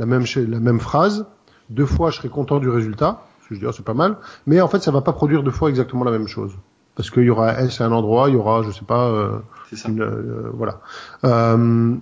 [0.00, 1.26] la même, la même phrase,
[1.68, 4.16] deux fois je serai content du résultat, parce que je dis, oh, c'est pas mal,
[4.46, 6.52] mais en fait, ça va pas produire deux fois exactement la même chose.
[6.96, 9.38] Parce qu'il y aura S à un endroit, il y aura, je sais pas, euh,
[9.68, 9.88] C'est ça.
[9.88, 10.80] une, euh, voilà.
[11.24, 11.94] Euh,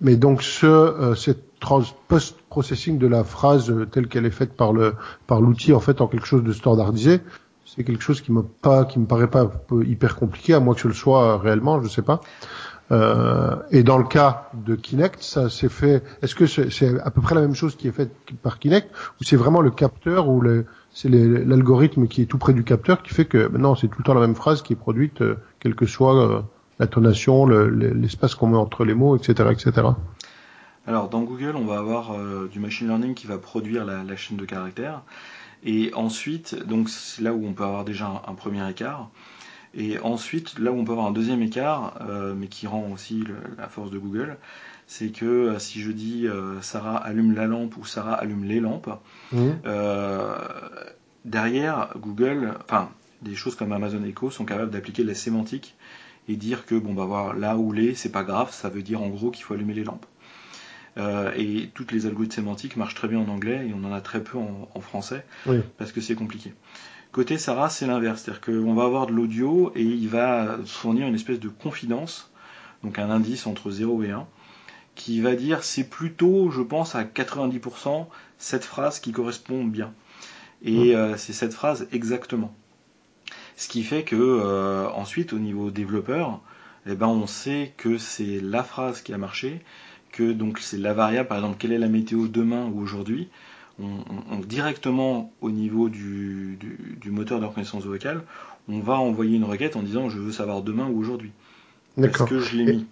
[0.00, 1.44] mais donc ce, cette
[2.08, 4.94] post-processing de la phrase telle qu'elle est faite par le
[5.28, 7.20] par l'outil en fait en quelque chose de standardisé,
[7.64, 9.48] c'est quelque chose qui me pas qui me paraît pas
[9.86, 12.20] hyper compliqué à moins que ce le soit réellement, je sais pas.
[12.92, 16.02] Euh, et dans le cas de Kinect, ça s'est fait.
[16.20, 18.12] Est-ce que c'est à peu près la même chose qui est faite
[18.42, 18.90] par Kinect
[19.20, 20.44] ou c'est vraiment le capteur ou
[20.92, 24.04] c'est l'algorithme qui est tout près du capteur qui fait que non c'est tout le
[24.04, 26.40] temps la même phrase qui est produite euh, quelle que soit euh,
[26.78, 29.86] l'intonation, le- le- l'espace qu'on met entre les mots, etc., etc.
[30.86, 34.16] Alors dans Google, on va avoir euh, du machine learning qui va produire la, la
[34.16, 35.00] chaîne de caractères.
[35.64, 39.08] Et ensuite, donc c'est là où on peut avoir déjà un premier écart.
[39.74, 43.20] Et ensuite, là où on peut avoir un deuxième écart, euh, mais qui rend aussi
[43.20, 44.36] le- la force de Google,
[44.86, 48.60] c'est que euh, si je dis euh, Sarah allume la lampe ou Sarah allume les
[48.60, 48.90] lampes,
[49.66, 50.36] euh,
[51.24, 52.90] derrière Google, enfin
[53.22, 55.76] des choses comme Amazon Echo sont capables d'appliquer la sémantique
[56.28, 59.00] et dire que bon bah voilà là où les c'est pas grave, ça veut dire
[59.02, 60.06] en gros qu'il faut allumer les lampes.
[60.98, 64.02] Euh, et toutes les algorithmes sémantiques marchent très bien en anglais et on en a
[64.02, 65.60] très peu en, en français Oui.
[65.78, 66.52] parce que c'est compliqué.
[67.12, 71.14] Côté Sarah, c'est l'inverse, c'est-à-dire qu'on va avoir de l'audio et il va fournir une
[71.14, 72.32] espèce de confidence,
[72.82, 74.26] donc un indice entre 0 et 1,
[74.94, 78.06] qui va dire c'est plutôt, je pense, à 90%
[78.38, 79.92] cette phrase qui correspond bien.
[80.62, 82.54] Et euh, c'est cette phrase exactement.
[83.56, 86.40] Ce qui fait que ensuite, au niveau développeur,
[86.86, 89.62] eh ben, on sait que c'est la phrase qui a marché,
[90.10, 93.28] que donc c'est la variable, par exemple, quelle est la météo demain ou aujourd'hui.
[93.82, 96.58] On, directement au niveau du,
[97.06, 98.22] moteur de reconnaissance vocale,
[98.68, 101.32] on va envoyer une requête en disant je veux savoir demain ou aujourd'hui.
[101.96, 102.28] D'accord.
[102.28, 102.86] Que je l'ai mis?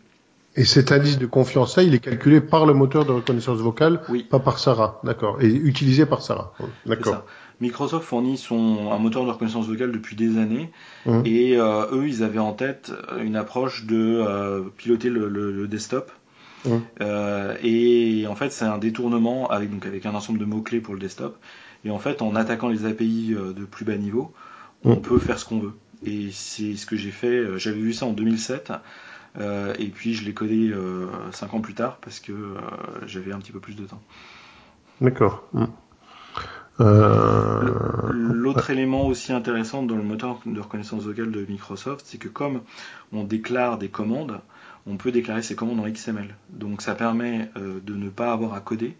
[0.57, 4.27] Et cet indice de confiance-là, il est calculé par le moteur de reconnaissance vocale, oui.
[4.29, 6.53] pas par Sarah, d'accord, et utilisé par Sarah,
[6.87, 7.25] d'accord.
[7.61, 10.71] Microsoft fournit son un moteur de reconnaissance vocale depuis des années,
[11.07, 11.23] mmh.
[11.25, 16.11] et euh, eux, ils avaient en tête une approche de euh, piloter le, le, desktop.
[16.65, 16.77] Mmh.
[17.01, 20.81] Euh, et en fait, c'est un détournement avec donc avec un ensemble de mots clés
[20.81, 21.39] pour le desktop.
[21.85, 24.33] Et en fait, en attaquant les API euh, de plus bas niveau,
[24.85, 25.03] on mmh.
[25.03, 25.73] peut faire ce qu'on veut.
[26.05, 27.27] Et c'est ce que j'ai fait.
[27.29, 28.73] Euh, j'avais vu ça en 2007.
[29.39, 32.33] Euh, et puis je l'ai codé euh, 5 ans plus tard parce que
[33.07, 34.03] j'avais un petit peu plus de temps.
[35.01, 35.45] D'accord.
[35.53, 35.67] Mm.
[38.11, 42.63] L'autre élément aussi intéressant dans le moteur de reconnaissance vocale de Microsoft, c'est que comme
[43.13, 44.41] on déclare des commandes,
[44.87, 46.35] on peut déclarer ces commandes en XML.
[46.51, 48.97] Donc ça permet de ne pas avoir à coder,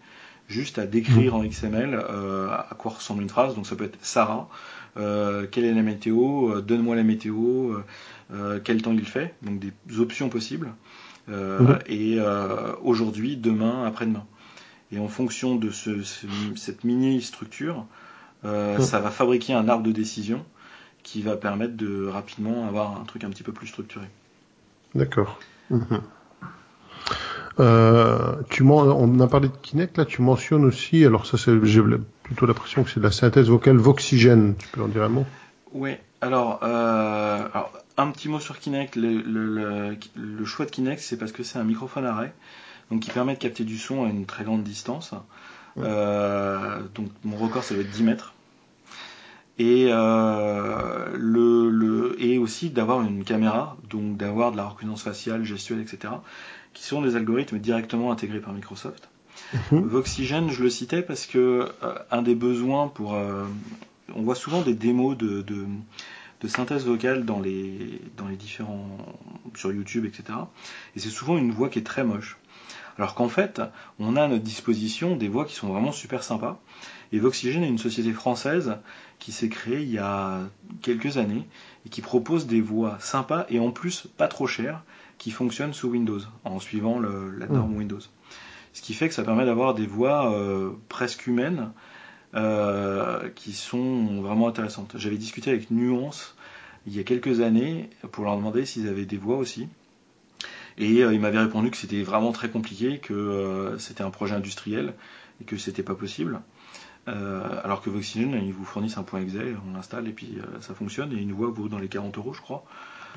[0.47, 3.55] juste à décrire en XML à quoi ressemble une phrase.
[3.55, 4.47] Donc ça peut être Sarah,
[4.95, 7.75] quelle est la météo, donne-moi la météo,
[8.33, 10.73] euh, quel temps il fait, donc des options possibles,
[11.29, 11.79] euh, mhm.
[11.87, 14.25] et euh, aujourd'hui, demain, après-demain.
[14.93, 15.69] Et en fonction de
[16.55, 17.85] cette mini-structure,
[18.43, 18.79] mhm.
[18.79, 20.45] ça va fabriquer un arbre de décision
[21.03, 24.05] qui va permettre de rapidement avoir un truc un petit peu plus structuré.
[24.95, 25.39] D'accord.
[28.49, 31.81] Tu on a parlé de Kinect là, tu mentionnes aussi, alors ça j'ai
[32.23, 34.55] plutôt l'impression que c'est de la synthèse vocale voxygène.
[34.57, 35.25] Tu peux en dire un mot?
[35.73, 35.95] Oui.
[36.21, 38.95] Alors, alors, un petit mot sur Kinect.
[38.95, 39.97] Le,
[40.45, 42.33] choix de Kinect, c'est parce que c'est un microphone arrêt,
[42.89, 45.13] donc qui permet de capter du son à une très grande distance.
[45.77, 48.33] Euh, donc mon record, ça va être 10 mètres.
[49.59, 55.81] Et, euh, le, et aussi d'avoir une caméra, donc d'avoir de la reconnaissance faciale, gestuelle,
[55.81, 56.13] etc.,
[56.73, 59.09] qui sont des algorithmes directement intégrés par Microsoft.
[59.71, 59.81] Mhm.
[59.81, 63.13] Voxygen, je le citais parce que euh, un des besoins pour...
[63.13, 65.43] on voit souvent des démos de
[66.41, 68.97] de synthèse vocale dans les, dans les différents.
[69.55, 70.39] sur YouTube, etc.
[70.95, 72.37] Et c'est souvent une voix qui est très moche.
[72.97, 73.61] Alors qu'en fait,
[73.99, 76.59] on a à notre disposition des voix qui sont vraiment super sympas.
[77.11, 78.77] Et Voxygen est une société française
[79.19, 80.39] qui s'est créée il y a
[80.81, 81.47] quelques années
[81.85, 84.83] et qui propose des voix sympas et en plus pas trop chères
[85.17, 87.77] qui fonctionnent sous Windows en suivant la norme mmh.
[87.77, 87.99] Windows.
[88.73, 91.71] Ce qui fait que ça permet d'avoir des voix euh, presque humaines
[92.33, 94.93] euh, qui sont vraiment intéressantes.
[94.95, 96.35] J'avais discuté avec Nuance
[96.87, 99.67] il y a quelques années pour leur demander s'ils avaient des voix aussi.
[100.77, 104.35] Et euh, ils m'avaient répondu que c'était vraiment très compliqué, que euh, c'était un projet
[104.35, 104.93] industriel
[105.41, 106.41] et que c'était pas possible.
[107.07, 109.33] Alors que Voxygen, ils vous fournissent un point exe,
[109.67, 112.41] on l'installe et puis ça fonctionne et une voix vaut dans les 40 euros, je
[112.41, 112.63] crois.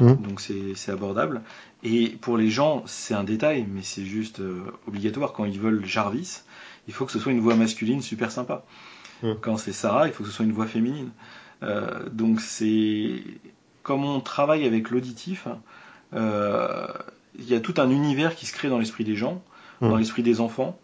[0.01, 0.15] Mmh.
[0.15, 1.43] Donc c'est abordable.
[1.83, 4.41] Et pour les gens, c'est un détail, mais c'est juste
[4.89, 5.33] obligatoire.
[5.33, 6.43] Quand ils veulent Jarvis,
[6.89, 8.65] il faut que ce soit une voix masculine super sympa.
[9.23, 9.33] Mm.
[9.41, 11.11] Quand c'est Sarah, il faut que ce soit une voix féminine.
[11.63, 13.23] Euh, donc c'est
[13.83, 15.47] comme on travaille avec l'auditif,
[16.15, 16.87] euh,
[17.39, 19.43] il y a tout un univers qui se crée dans l'esprit des gens,
[19.81, 19.89] mm.
[19.89, 20.79] dans l'esprit des enfants.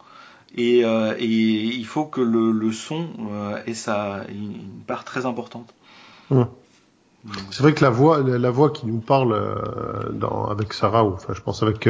[0.57, 3.09] Et, euh, il faut que le, son
[3.67, 5.75] ait sa, une part très importante.
[6.31, 6.43] Mm.
[7.51, 9.39] C'est vrai que la voix, la voix qui nous parle
[10.15, 11.87] dans, avec Sarah, ou enfin je pense avec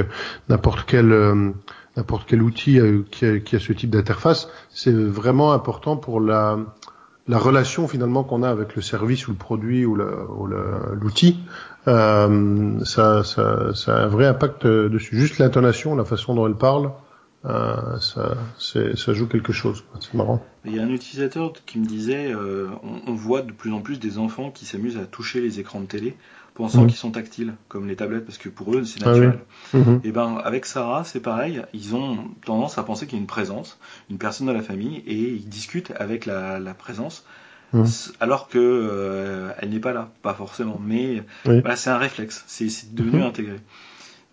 [0.49, 1.55] n'importe quel
[1.97, 6.21] n'importe quel outil euh, qui a, qui, a, ce type d'interface, c'est vraiment important pour
[6.21, 6.59] la,
[7.29, 11.41] la relation finalement qu'on a avec le service ou le produit ou l'outil.
[11.89, 15.17] Euh, ça, ça, ça, a un vrai impact dessus.
[15.17, 16.91] Juste l'intonation, la façon dont elle parle,
[17.45, 19.85] euh, ça, ça joue quelque chose.
[20.01, 20.45] C'est marrant.
[20.65, 23.81] Il y a un utilisateur qui me disait, euh, on, on, voit de plus en
[23.81, 26.17] plus des enfants qui s'amusent à toucher les écrans de télé
[26.61, 26.87] pensant mmh.
[26.89, 29.39] qu'ils sont tactiles, comme les tablettes, parce que pour eux, c'est ah naturel.
[29.73, 29.97] Mmh.
[30.05, 33.27] Et ben, avec Sarah, c'est pareil, ils ont tendance à penser qu'il y a une
[33.27, 33.79] présence,
[34.11, 37.25] une personne dans la famille, et ils discutent avec la, la présence,
[37.73, 37.85] mmh.
[38.21, 42.95] alors que euh, elle n'est pas là, pas forcément, mais bah, c'est un réflexe, c'est
[42.95, 43.57] devenu intégré.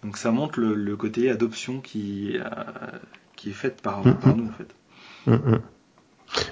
[0.03, 2.43] Donc ça montre le, le côté adoption qui, euh,
[3.35, 4.75] qui est faite par, par nous, en fait.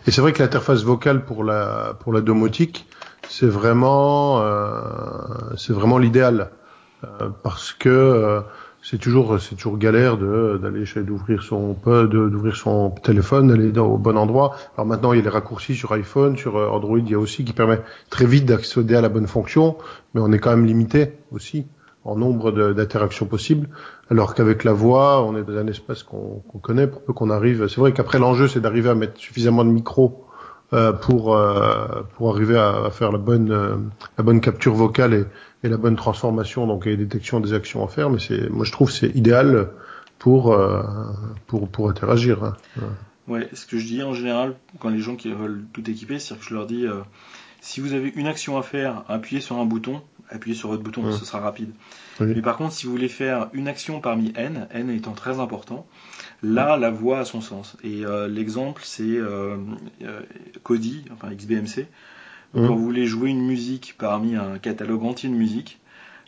[0.08, 2.88] Et c'est vrai que l'interface vocale pour la pour la domotique,
[3.30, 4.82] c'est vraiment euh,
[5.58, 6.52] c'est vraiment l'idéal
[7.04, 8.42] euh, parce que
[8.82, 14.18] c'est toujours c'est toujours galère de d'aller d'ouvrir son d'ouvrir son téléphone d'aller au bon
[14.18, 14.56] endroit.
[14.76, 17.44] Alors maintenant il y a les raccourcis sur iPhone sur Android il y a aussi
[17.44, 19.78] qui permet très vite d'accéder à la bonne fonction
[20.14, 21.68] mais on est quand même limité aussi
[22.06, 23.68] en nombre d'interactions possibles
[24.10, 27.68] alors qu'avec la voix on est dans un espace qu'on connaît pour peu qu'on arrive
[27.68, 30.26] c'est vrai qu'après l'enjeu c'est d'arriver à mettre suffisamment de micros
[30.74, 33.76] euh, pour euh, pour arriver à, faire la bonne euh,
[34.18, 35.26] la bonne capture vocale et,
[35.64, 38.10] et, la bonne transformation donc et détection des actions à faire.
[38.10, 39.70] Mais c'est moi je trouve c'est idéal
[40.18, 40.58] pour
[41.46, 42.44] pour pour interagir.
[42.44, 42.56] Hein.
[43.28, 46.36] Ouais, ce que je dis en général quand les gens qui veulent tout équiper, c'est
[46.36, 46.88] que je leur dis
[47.62, 51.12] si vous avez une action à faire, appuyez sur un bouton, appuyez sur votre bouton,
[51.12, 51.72] ce sera rapide.
[52.20, 55.86] Mais par contre, si vous voulez faire une action parmi n, n étant très important,
[56.44, 57.78] là, la voix a son sens.
[57.84, 59.58] Et euh, l'exemple, c'est euh,
[60.04, 60.22] euh,
[60.64, 61.88] Kodi, enfin XBMC.
[62.54, 65.82] Quand vous voulez jouer une musique parmi un catalogue entier de musique,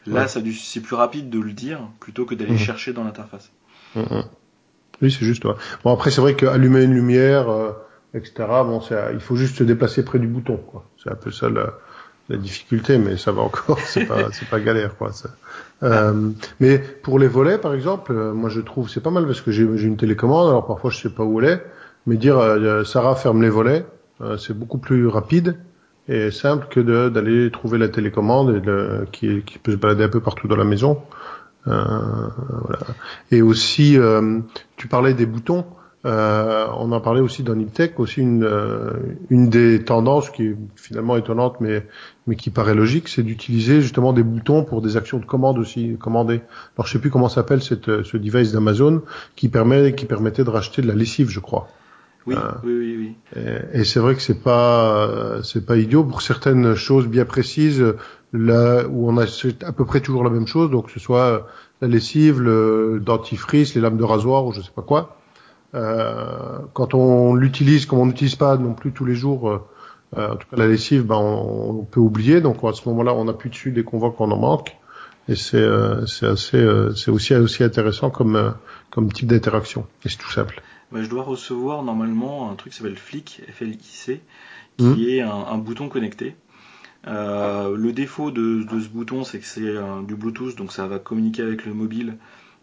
[0.05, 3.49] là, c'est plus rapide de le dire plutôt que d'aller chercher dans l'interface.
[3.95, 5.43] Oui, c'est juste.
[5.83, 7.47] Bon, après, c'est vrai qu'allumer une lumière,
[8.13, 8.33] etc.
[8.39, 8.81] Bon,
[9.13, 10.59] il faut juste se déplacer près du bouton.
[11.01, 11.71] C'est un peu ça la,
[12.29, 15.11] la difficulté, mais ça va encore, c'est pas, c'est pas galère, quoi.
[15.11, 15.29] Ça.
[15.83, 19.41] Euh, mais pour les volets, par exemple, euh, moi je trouve c'est pas mal parce
[19.41, 21.65] que j'ai, j'ai une télécommande, alors parfois je sais pas où elle est,
[22.07, 23.85] mais dire euh, Sarah ferme les volets,
[24.21, 25.57] euh, c'est beaucoup plus rapide
[26.09, 30.09] et simple que d'aller trouver la télécommande et de, qui, qui peut se balader un
[30.09, 31.01] peu partout dans la maison.
[31.65, 32.79] voilà.
[33.29, 33.97] Et aussi,
[34.77, 35.65] tu parlais des boutons.
[36.05, 38.91] Euh, on en parlait aussi dans Niptech, aussi une, euh,
[39.29, 41.85] une des tendances qui est finalement étonnante, mais,
[42.27, 45.97] mais qui paraît logique, c'est d'utiliser justement des boutons pour des actions de commande aussi,
[45.99, 46.41] commander.
[46.77, 49.01] Alors je sais plus comment s'appelle cette, ce device d'Amazon
[49.35, 51.67] qui permet, qui permettait de racheter de la lessive, je crois.
[52.27, 53.41] Oui, euh, oui, oui, oui.
[53.73, 57.83] Et, c'est vrai que c'est pas, c'est pas idiot pour certaines choses bien précises,
[58.33, 59.25] là où on a
[59.65, 61.47] à peu près toujours la même chose, donc que ce soit
[61.81, 65.17] la lessive, le dentifrice, les lames de rasoir ou je sais pas quoi.
[65.75, 69.67] Euh, quand on l'utilise, comme on n'utilise pas non plus tous les jours, euh,
[70.17, 72.41] euh, en tout cas la lessive, ben on, peut oublier.
[72.41, 74.75] Donc à ce moment-là, on appuie dessus dès qu'on voit qu'on en manque.
[75.29, 75.65] Et c'est
[76.25, 76.65] assez
[76.95, 78.53] c'est aussi aussi intéressant comme
[78.91, 79.85] comme type d'interaction.
[80.05, 80.61] Et c'est tout simple.
[80.93, 84.21] Ben, je dois recevoir normalement un truc qui s'appelle Flick, F-L-I-C,
[84.77, 85.09] qui hmm.
[85.09, 86.37] est un, bouton connecté.
[87.07, 89.75] Euh, le défaut de, de ce bouton, c'est que c'est
[90.07, 92.15] du Bluetooth, donc ça va communiquer avec le mobile.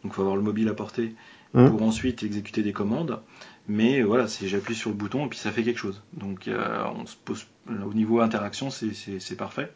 [0.03, 1.15] Donc il faut avoir le mobile à portée.
[1.55, 1.71] Mmh.
[1.71, 3.21] pour ensuite exécuter des commandes.
[3.69, 6.03] Mais voilà, c'est j'appuie sur le bouton et puis ça fait quelque chose.
[6.13, 9.73] Donc euh, on se pose au niveau interaction, c'est parfait.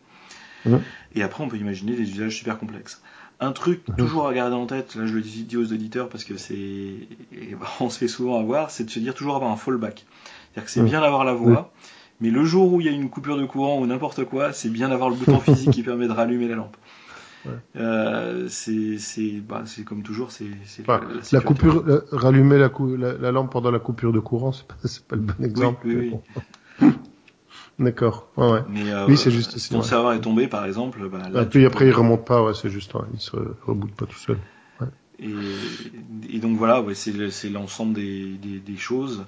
[0.66, 0.76] Mmh.
[1.14, 3.00] Et après, on peut imaginer des usages super complexes.
[3.38, 3.96] Un truc mmh.
[3.96, 7.08] toujours à garder en tête, là je le dis aux auditeurs parce que c'est
[7.80, 10.04] on se fait souvent avoir, c'est de se dire toujours avoir un fallback.
[10.52, 11.72] C'est-à-dire que c'est bien d'avoir la voix,
[12.20, 14.68] mais le jour où il y a une coupure de courant ou n'importe quoi, c'est
[14.68, 16.76] bien d'avoir le bouton physique qui permet de rallumer la lampe.
[17.76, 20.46] Euh, c'est bah, comme toujours, c'est
[20.86, 21.00] la,
[21.32, 22.70] la, coupure, rallumer la,
[23.14, 24.74] la, lampe pendant la coupure de courant, c'est pas,
[25.08, 25.86] pas le bon exemple.
[25.86, 26.12] Oui,
[26.80, 26.88] oui,
[27.78, 28.28] D'accord.
[28.36, 28.60] Ouais, ouais.
[28.68, 29.56] Mais euh, oui, c'est juste.
[29.58, 32.54] Si ton serveur est tombé, par exemple, bah, là, puis après il remonte pas, ouais,
[32.54, 34.38] c'est juste, il se reboot pas tout seul.
[35.20, 39.24] Et, et, donc voilà, ouais, c'est l'ensemble des, des, des, choses.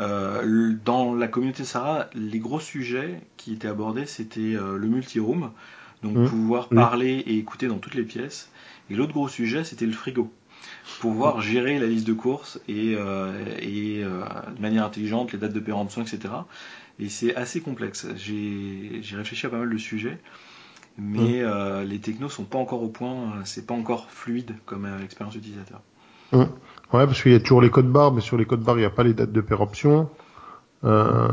[0.00, 5.50] Euh, dans la communauté Sarah, les gros sujets qui étaient abordés, c'était euh, le multi-room
[6.04, 6.28] donc mmh.
[6.28, 8.50] pouvoir parler et écouter dans toutes les pièces.
[8.90, 10.30] Et l'autre gros sujet, c'était le frigo.
[11.00, 14.22] Pouvoir gérer la liste de courses et, euh, et euh,
[14.54, 16.34] de manière intelligente, les dates de péremption, etc.
[16.98, 18.06] Et c'est assez complexe.
[18.16, 20.18] J'ai réfléchi à pas mal de sujets,
[20.98, 21.46] mais mmh.
[21.46, 25.80] euh, les technos sont pas encore au point, c'est pas encore fluide comme expérience utilisateur.
[26.32, 26.42] Mmh.
[26.92, 28.80] Ouais, parce qu'il y a toujours les codes barres, mais sur les codes barres, il
[28.80, 30.10] n'y a pas les dates de péremption.
[30.84, 31.28] Euh,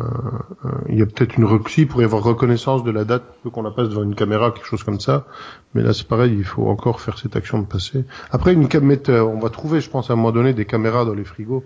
[0.66, 3.64] euh, il y a peut-être une repli pour y avoir reconnaissance de la date qu'on
[3.64, 5.26] la passe devant une caméra, quelque chose comme ça.
[5.74, 8.06] Mais là, c'est pareil, il faut encore faire cette action de passer.
[8.32, 11.06] Après, une caméra, euh, on va trouver, je pense, à un moment donné, des caméras
[11.06, 11.64] dans les frigos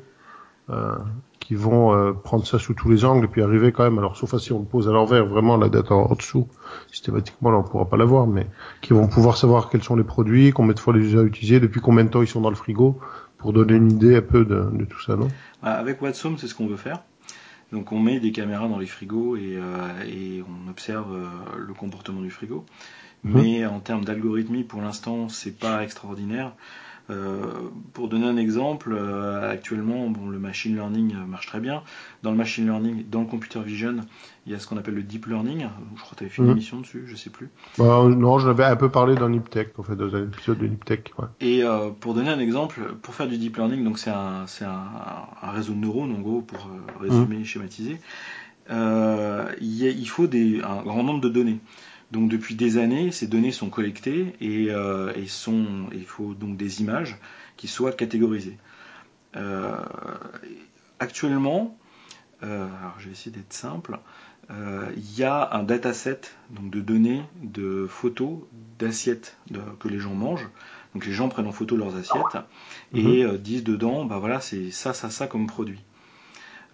[0.71, 0.95] euh,
[1.39, 3.99] qui vont euh, prendre ça sous tous les angles et puis arriver quand même.
[3.99, 6.47] Alors, sauf si on le pose à l'envers, vraiment la date en, dessous,
[6.91, 8.47] systématiquement, là, on pourra pas la voir, mais
[8.81, 11.81] qui vont pouvoir savoir quels sont les produits, combien de fois les a utilisés, depuis
[11.81, 12.99] combien de temps ils sont dans le frigo,
[13.37, 15.27] pour donner une idée un peu de, de tout ça, non?
[15.61, 17.01] Avec Watson, c'est ce qu'on veut faire.
[17.75, 22.21] Donc on met des caméras dans les frigos et, euh, on observe euh, le comportement
[22.21, 22.65] du frigo.
[23.25, 23.41] Mhm.
[23.41, 26.53] Mais en termes d'algorithmie, pour l'instant, c'est pas extraordinaire.
[27.11, 31.83] Euh, pour donner un exemple, euh, actuellement, bon, le machine learning marche très bien.
[32.23, 33.97] Dans le machine learning, dans le computer vision,
[34.45, 35.67] il y a ce qu'on appelle le deep learning.
[35.95, 36.53] Je crois que tu avais fait une mhm.
[36.53, 37.49] émission dessus, je sais plus.
[37.77, 40.67] Bah, non, je l'avais un peu parlé dans Niptech, en fait, dans un épisode de
[40.67, 41.13] Niptech.
[41.19, 41.27] Ouais.
[41.41, 44.65] Et euh, pour donner un exemple, pour faire du deep learning, donc c'est un, c'est
[44.65, 44.83] un,
[45.41, 47.45] un, réseau de neurones, en gros, pour résumer, mhm.
[47.45, 47.97] schématiser.
[48.69, 51.59] il, il faut des, un grand nombre de données.
[52.15, 56.79] Donc depuis des années, ces données sont collectées et, euh, sont, il faut donc des
[56.81, 57.17] images
[57.57, 58.57] qui soient catégorisées.
[59.35, 59.75] Euh,
[60.99, 61.77] actuellement,
[62.41, 63.99] euh, alors je vais essayer d'être simple,
[64.49, 68.37] il y a un dataset donc de données, de photos,
[68.79, 69.35] d'assiettes
[69.81, 70.47] que les gens mangent.
[70.93, 72.37] Donc les gens prennent en photo leurs assiettes
[72.93, 73.37] et mhm.
[73.39, 75.83] disent dedans, bah voilà, c'est ça, ça, ça comme produit.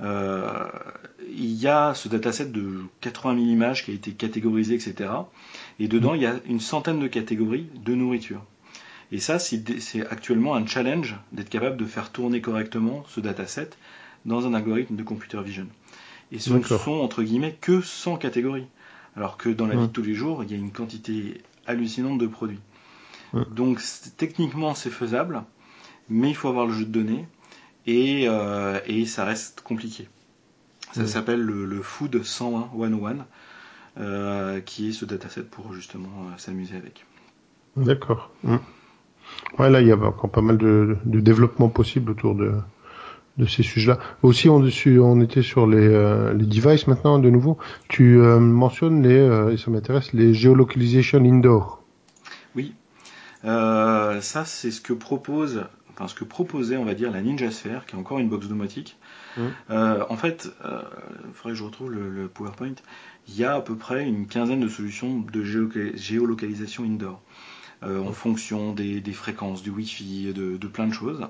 [0.01, 5.09] Il y a ce dataset de 80 000 images qui a été catégorisé, etc.
[5.79, 8.43] Et dedans, il y a une centaine de catégories de nourriture.
[9.11, 13.69] Et ça, c'est actuellement un challenge d'être capable de faire tourner correctement ce dataset
[14.25, 15.67] dans un algorithme de computer vision.
[16.31, 18.67] Et ce ne sont, entre guillemets, que 100 catégories.
[19.17, 22.17] Alors que dans la vie de tous les jours, il y a une quantité hallucinante
[22.17, 22.59] de produits.
[23.51, 23.81] Donc
[24.17, 25.43] techniquement, c'est faisable,
[26.09, 27.25] mais il faut avoir le jeu de données
[27.85, 30.07] et, euh, et ça reste compliqué.
[30.93, 33.25] Ça s'appelle le, Food 101 101,
[33.99, 37.05] euh, qui est ce dataset pour justement euh, s'amuser avec.
[37.77, 38.29] D'accord.
[39.57, 42.53] Ouais, là, il y a encore pas mal de, de développement possible autour de,
[43.37, 43.99] de ces sujets-là.
[44.21, 47.57] Aussi, on, on était sur les, euh, les devices maintenant, de nouveau.
[47.87, 51.83] Tu euh, mentionnes les, euh, et ça m'intéresse, les geolocalization indoor.
[52.55, 52.75] Oui.
[53.43, 55.63] ça, c'est ce que propose,
[56.01, 58.47] enfin, ce que proposait, on va dire, la Ninja Sphere, qui est encore une box
[58.47, 58.97] domotique.
[59.37, 59.41] Mmh.
[60.09, 62.75] en fait, il faudrait que je retrouve le, PowerPoint.
[63.27, 65.43] Il y a à peu près une quinzaine de solutions de
[65.95, 67.21] géolocalisation indoor.
[67.83, 71.27] en fonction des, des, fréquences, du Wi-Fi, de, de plein de choses.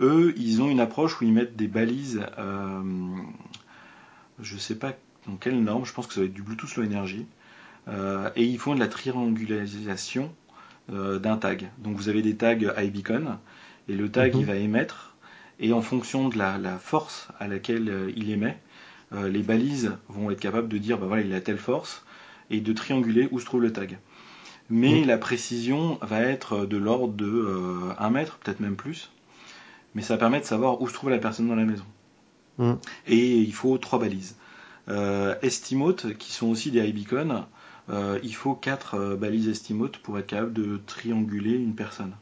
[0.00, 2.82] Eux, ils ont une approche où ils mettent des balises, euh,
[4.40, 4.92] je ne sais pas
[5.26, 7.26] dans quelle norme, je pense que ça va être du Bluetooth Low Energy,
[7.88, 10.34] euh, et ils font de la triangularisation
[10.92, 11.70] euh, d'un tag.
[11.78, 13.38] Donc vous avez des tags iBeacon,
[13.88, 14.40] et le tag mhm.
[14.40, 15.14] il va émettre,
[15.60, 18.58] et en fonction de la, force à laquelle il émet,
[19.12, 22.04] les balises vont être capables de dire bah voilà il a telle force,
[22.50, 23.98] et de trianguler où se trouve le tag.
[24.68, 25.06] Mais mhm.
[25.06, 29.10] la précision va être de l'ordre de 1 mètre, peut-être même plus
[29.94, 31.84] mais ça permet de savoir où se trouve la personne dans la maison.
[32.58, 32.74] Mm.
[33.06, 34.36] Et il faut trois balises.
[34.88, 37.46] Euh, Estimote, qui sont aussi des iBeacon,
[37.90, 42.14] euh, il faut quatre euh, balises Estimote pour être capable de trianguler une personne.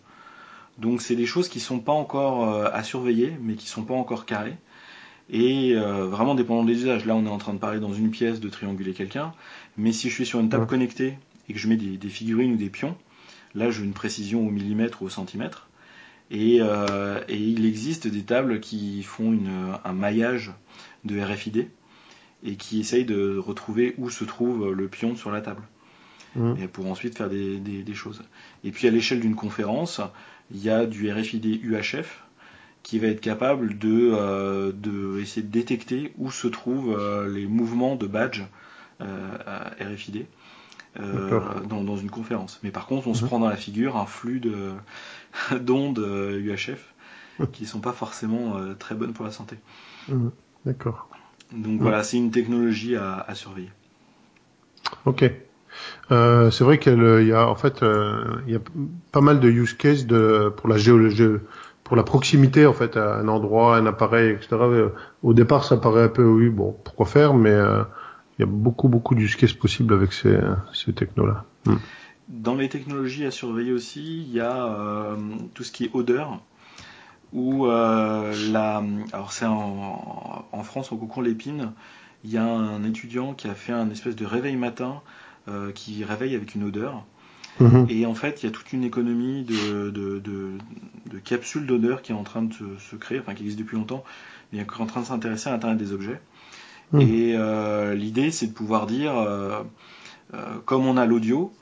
[0.78, 3.94] Donc c'est des choses qui sont pas encore euh, à surveiller, mais qui sont pas
[3.94, 4.56] encore carrées.
[5.30, 7.06] Et vraiment dépendant des usages.
[7.06, 9.32] Là, on est en train de parler dans une pièce de trianguler quelqu'un,
[9.78, 11.16] mais si je suis sur une table connectée
[11.48, 12.96] et que je mets des, des, figurines ou des pions,
[13.54, 15.70] là, j'ai une précision au millimètre ou au centimètre.
[16.32, 19.38] Euh, et, il existe des tables qui font
[19.84, 20.52] un maillage
[21.04, 21.68] de RFID
[22.44, 25.62] et qui essayent de retrouver où se trouve le pion sur la table.
[26.36, 26.54] Mmh.
[26.62, 28.22] Et pour ensuite faire des, choses.
[28.64, 30.00] Et puis à l'échelle d'une conférence,
[30.50, 32.24] il y a du RFID UHF
[32.82, 37.96] qui va être capable de, euh, essayer de détecter où se trouvent euh, les mouvements
[37.96, 38.42] de badge
[39.00, 40.26] RFID.
[41.00, 42.60] Euh, dans, une conférence.
[42.62, 43.28] Mais par contre, on se mhm.
[43.28, 44.72] prend dans la figure un flux de
[45.58, 46.92] d'ondes UHF
[47.40, 49.56] euh, qui sont pas forcément euh, très bonnes pour la santé.
[50.08, 50.30] Mhm.
[50.66, 51.08] D'accord.
[51.52, 53.70] Donc voilà, c'est une technologie à, surveiller.
[55.06, 55.24] Ok.
[56.10, 58.58] C'est vrai qu'il y a en fait a
[59.12, 60.06] pas mal de use cases
[60.56, 61.38] pour la géologie
[61.84, 64.56] pour la proximité en fait à un endroit, un appareil, etc.
[65.22, 67.56] Au départ, ça paraît un peu oui bon pourquoi faire, mais
[68.38, 70.38] il y a beaucoup, beaucoup d'use cases possibles avec ces,
[70.72, 71.44] ces technos-là.
[71.66, 71.76] Hmm.
[72.28, 75.16] Dans les technologies à surveiller aussi, il y a euh,
[75.54, 76.40] tout ce qui est odeur.
[77.32, 78.82] Ou euh, la,
[79.12, 81.72] alors c'est en, France au concours Lépine,
[82.24, 85.31] il y a un étudiant qui a fait un espèce de réveil matin euh,
[85.74, 87.04] qui réveille avec une odeur.
[87.60, 87.86] Mhm.
[87.88, 90.52] Et en fait, il y a toute une économie de, de, de,
[91.10, 93.76] de capsules d'odeur qui est en train de se, se, créer, enfin qui existe depuis
[93.76, 94.04] longtemps,
[94.52, 96.20] mais qui est en train de s'intéresser à l'Internet des objets.
[96.92, 97.00] Hmm.
[97.00, 99.62] Et euh, l'idée, c'est de pouvoir dire, euh,
[100.34, 101.52] euh, comme on a l'audio,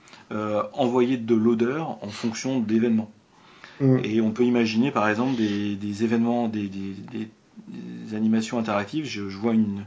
[0.74, 3.10] envoyer de l'odeur en fonction d'événements.
[3.80, 3.98] Hmm.
[4.04, 6.70] Et on peut imaginer par exemple des, événements, des,
[8.14, 9.06] animations interactives.
[9.06, 9.84] Je, vois une,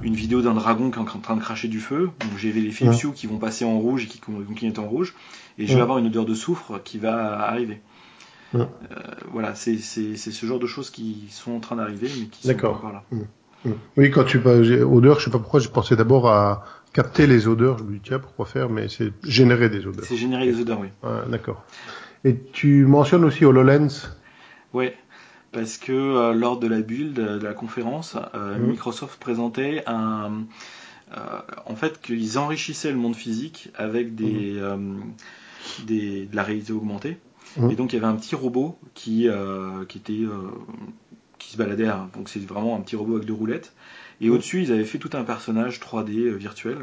[0.00, 2.10] une vidéo d'un dragon qui est en train de cracher du feu.
[2.20, 4.88] Donc j'ai les Philips Hue qui vont passer en rouge et qui vont clignoter en
[4.88, 5.14] rouge.
[5.58, 7.80] Et je vais avoir une odeur de soufre qui va arriver.
[9.32, 12.92] voilà, c'est ce genre de choses qui sont en train d'arriver, mais qui sont encore
[12.92, 13.04] là.
[13.96, 17.48] Oui, quand tu parles odeur, je sais pas pourquoi, je pensais d'abord à capter les
[17.48, 17.78] odeurs.
[17.78, 18.68] Je me dis tiens, pourquoi faire?
[18.68, 20.04] Mais c'est générer des odeurs.
[20.04, 20.88] C'est générer des odeurs, oui.
[21.28, 21.64] D'accord.
[22.24, 24.10] Et tu mentionnes aussi HoloLens.
[24.72, 24.90] Oui,
[25.54, 28.70] parce que euh, lors de la build de la conférence, euh, mhm.
[28.70, 30.44] Microsoft présentait un,
[31.16, 31.20] euh,
[31.66, 35.14] en fait qu'ils enrichissaient le monde physique avec des, mhm.
[35.86, 37.18] des de la réalité augmentée.
[37.56, 37.70] Mhm.
[37.70, 39.28] Et donc il y avait un petit robot qui,
[39.88, 40.26] qui était
[41.38, 41.90] qui se baladait.
[42.14, 43.72] Donc c'est vraiment un petit robot avec deux roulettes.
[44.20, 46.78] Et au-dessus, ils avaient fait tout un personnage 3D euh, virtuel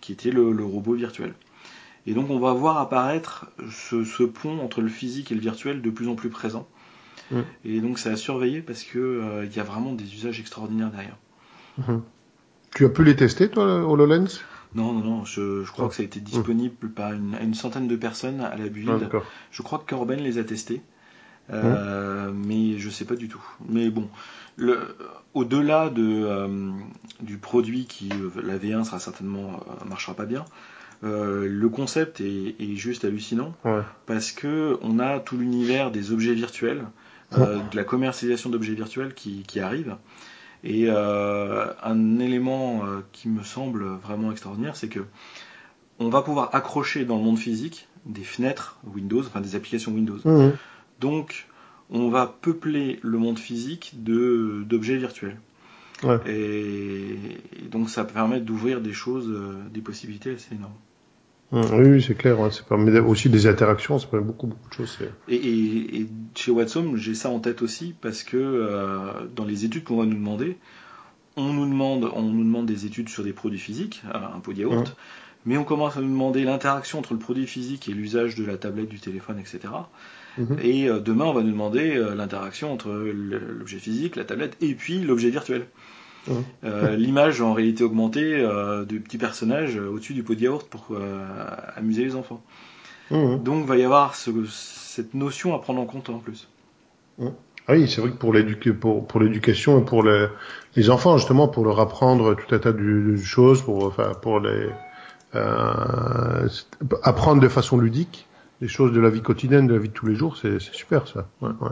[0.00, 1.34] qui était le, robot virtuel.
[2.06, 5.90] Et donc on va voir apparaître ce, pont entre le physique et le virtuel de
[5.90, 6.68] plus en plus présent.
[7.64, 10.90] Et donc c'est à surveiller parce que euh, il y a vraiment des usages extraordinaires
[10.90, 11.16] derrière.
[11.78, 12.02] Mhm.
[12.74, 14.40] Tu as pu les tester toi, HoloLens?
[14.74, 17.96] Non, non, non, je, crois que ça a été disponible par une, une, centaine de
[17.96, 19.08] personnes à la build.
[19.50, 20.82] je crois que Corben les a testés.
[21.52, 23.42] Euh, mais je sais pas du tout.
[23.68, 24.08] Mais bon,
[25.32, 26.70] au-delà de, euh,
[27.20, 28.10] du produit qui,
[28.42, 30.44] la V1 sera certainement marchera pas bien.
[31.02, 33.54] le concept est, est juste hallucinant
[34.04, 36.84] parce que on a tout l'univers des objets virtuels,
[37.32, 39.96] de la commercialisation d'objets virtuels qui, qui arrive.
[40.64, 45.04] Et un élément qui me semble vraiment extraordinaire, c'est que
[45.98, 50.18] on va pouvoir accrocher dans le monde physique des fenêtres Windows, enfin des applications Windows.
[50.24, 50.50] Mmh.
[51.00, 51.46] Donc,
[51.90, 55.38] on va peupler le monde physique de d'objets virtuels.
[56.26, 57.16] Et,
[57.70, 60.74] donc, ça permet d'ouvrir des choses, euh, des possibilités assez énormes.
[61.52, 61.60] Mmh.
[61.74, 62.52] oui, c'est clair.
[62.52, 64.98] Ça permet aussi des interactions, ça permet beaucoup, beaucoup de choses.
[65.28, 69.98] Et, chez Watson, j'ai ça en tête aussi parce que euh, dans les études qu'on
[69.98, 70.58] va nous demander,
[71.36, 74.60] on nous demande, on nous demande des études sur des produits physiques, un pot de
[74.60, 74.90] yaourt.
[74.90, 74.94] Mmh
[75.46, 78.58] mais on commence à nous demander l'interaction entre le produit physique et l'usage de la
[78.58, 79.72] tablette, du téléphone, etc.
[80.60, 84.74] Et euh, demain, on va nous demander euh, l'interaction entre l'objet physique, la tablette, et
[84.74, 85.66] puis l'objet virtuel.
[86.28, 86.44] Mhm.
[86.64, 88.46] Euh, l'image en réalité augmentée
[88.88, 90.96] du petit personnage au-dessus du pot de yaourt pour
[91.76, 92.42] amuser les enfants.
[93.10, 93.42] Mhm.
[93.42, 96.48] Donc, il va y avoir cette notion à prendre en compte en plus.
[97.68, 102.34] Ah oui, c'est vrai que pour l'éducation et pour les, enfants, justement, pour leur apprendre
[102.34, 104.68] tout un tas de, choses, pour, enfin, pour les,
[105.34, 106.48] euh,
[107.02, 108.26] apprendre de façon ludique
[108.60, 111.08] des choses de la vie quotidienne, de la vie de tous les jours, c'est super
[111.08, 111.26] ça.
[111.42, 111.70] Ouais, ouais.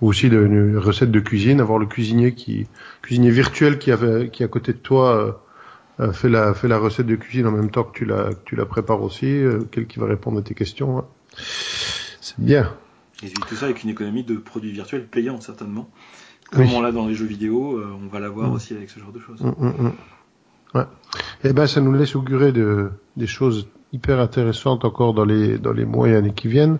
[0.00, 2.66] Ou aussi de, une recette de cuisine, avoir le cuisinier qui
[3.02, 5.32] cuisinier virtuel qui avait qui à côté de toi euh,
[6.00, 8.56] euh, fait la fait la recette de cuisine en même temps que tu la tu
[8.56, 10.98] la prépares aussi, euh, quel qui va répondre à tes questions.
[10.98, 11.04] Hein.
[12.20, 12.72] C'est bien.
[13.22, 15.88] Et tout ça avec une économie de produits virtuels payants certainement.
[16.50, 18.52] Comme on l'a dans les jeux vidéo, on va l'avoir mm.
[18.52, 19.40] aussi avec ce genre de choses.
[19.40, 19.90] Mm,
[20.74, 20.84] Ouais.
[21.44, 25.72] Eh ben, ça nous laisse augurer de, des choses hyper intéressantes encore dans les dans
[25.72, 26.78] les mois et années qui viennent.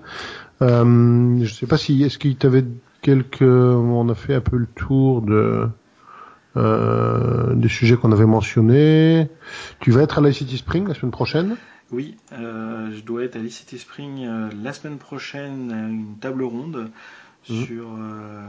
[0.63, 2.65] Euh, je sais pas si est-ce qu'il t'avait
[3.03, 5.69] quelques, on a fait un peu le tour de
[6.57, 9.29] euh, des sujets qu'on avait mentionnés.
[9.81, 11.57] Tu vas être à la City Spring la semaine prochaine?
[11.91, 16.43] Oui, euh, je dois être à City Spring euh, la semaine prochaine à une table
[16.45, 16.91] ronde
[17.49, 17.65] mmh.
[17.65, 17.87] sur,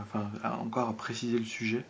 [0.01, 0.30] enfin,
[0.62, 1.84] encore à préciser le sujet.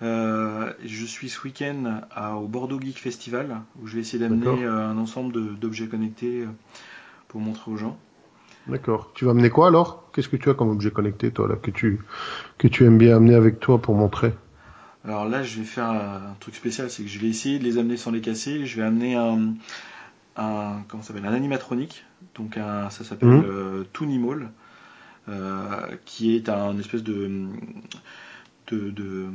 [0.00, 2.02] Je suis ce week-end
[2.36, 6.44] au Bordeaux Geek Festival où je vais essayer d'amener un ensemble d'objets connectés
[7.28, 7.98] pour montrer aux gens.
[8.68, 9.10] D'accord.
[9.14, 10.10] Tu vas amener quoi alors?
[10.12, 12.00] Qu'est-ce que tu as comme objet connecté toi là que tu
[12.58, 14.32] que tu aimes bien amener avec toi pour montrer?
[15.04, 17.78] Alors là, je vais faire un truc spécial, c'est que je vais essayer de les
[17.78, 18.66] amener sans les casser.
[18.66, 19.54] Je vais amener un,
[20.36, 21.26] un comment s'appelle?
[21.26, 22.04] Un animatronique.
[22.34, 23.84] Donc un, ça s'appelle mmh.
[23.92, 24.50] Toonimall,
[26.04, 27.46] qui est un espèce de
[28.68, 29.26] de, de,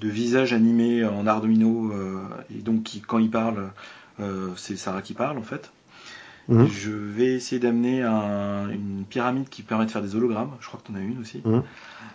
[0.00, 2.20] de visage animé en Arduino euh,
[2.56, 3.70] et donc qui, quand il parle,
[4.20, 5.72] euh, c'est Sarah qui parle en fait.
[6.48, 6.68] Mhm.
[6.68, 10.52] Je vais essayer d'amener un, une pyramide qui permet de faire des hologrammes.
[10.60, 11.42] Je crois que tu en as une aussi.
[11.44, 11.62] Mhm.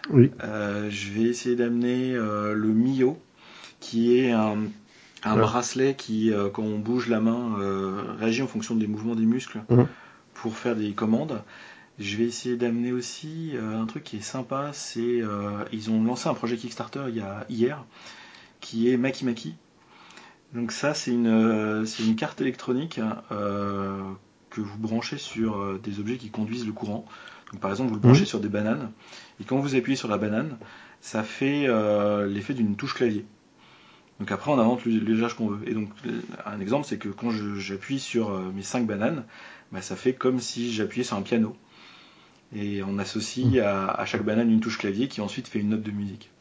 [0.10, 0.32] Oui.
[0.44, 3.18] Euh, je vais essayer d'amener euh, le Mio,
[3.80, 4.58] qui est un,
[5.24, 7.58] un bracelet qui, euh, quand on bouge la main,
[8.20, 9.88] réagit en fonction des mouvements des muscles mhm.
[10.34, 11.42] pour faire des commandes.
[12.00, 15.22] Je vais essayer d'amener aussi un truc qui est sympa, c'est
[15.72, 17.84] ils ont lancé un projet Kickstarter il y a hier
[18.60, 19.56] qui est Maki Maki.
[20.54, 23.00] Donc ça c'est une euh, une carte électronique
[23.30, 27.06] que vous branchez sur des objets qui conduisent le courant.
[27.52, 28.26] Donc par exemple vous le branchez mmh.
[28.26, 28.92] sur des bananes
[29.40, 30.58] et quand vous appuyez sur la banane,
[31.00, 31.68] ça fait
[32.28, 33.26] l'effet d'une touche clavier.
[34.20, 35.70] Donc après on invente l'usage qu'on veut.
[35.70, 35.90] Et donc
[36.46, 39.24] un exemple c'est que quand j'appuie sur mes 5 bananes,
[39.72, 41.56] bah, ça fait comme si j'appuyais sur un piano
[42.54, 45.92] et on associe à, chaque banane une touche clavier qui ensuite fait une note de
[45.92, 46.32] musique.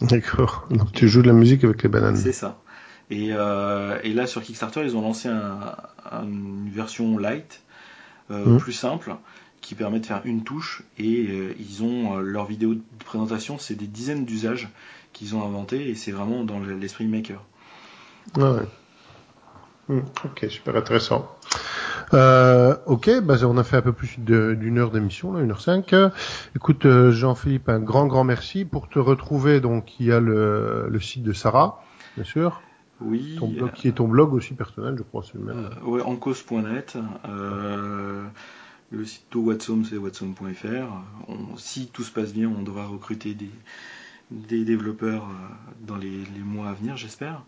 [0.00, 0.66] D'accord.
[0.70, 2.16] Donc tu joues de la musique avec les bananes.
[2.16, 2.60] C'est ça.
[3.10, 5.76] Et, euh, et, là sur Kickstarter, ils ont lancé un,
[6.22, 7.62] une version light,
[8.30, 8.58] euh, mmh.
[8.58, 9.16] plus simple,
[9.60, 10.84] qui permet de faire une touche.
[10.98, 14.68] Et euh, ils ont leur vidéo de présentation, c'est des dizaines d'usages
[15.12, 17.42] qu'ils ont inventés et c'est vraiment dans l'esprit maker.
[18.38, 18.68] Ah ouais.
[19.88, 19.98] Mmh.
[20.24, 21.28] ok, super intéressant.
[22.12, 25.60] Euh, ok, bah, on a fait un peu plus d'une heure d'émission, là, une heure
[25.60, 25.94] cinq.
[26.54, 28.64] Écoute, euh, Jean-Philippe, un grand, grand merci.
[28.64, 31.82] Pour te retrouver, donc, il y a le, le site de Sarah,
[32.16, 32.62] bien sûr.
[33.00, 33.36] Oui.
[33.38, 35.70] Ton blog, qui est ton blog aussi personnel, je crois, c'est le même.
[35.82, 36.96] Euh, ouais, encos.net.
[37.28, 38.24] Euh,
[38.90, 41.34] le site de Watson, c'est watson.fr.
[41.56, 43.50] Si tout se passe bien, on devra recruter des,
[44.30, 47.42] des développeurs euh, dans les, les mois à venir, j'espère.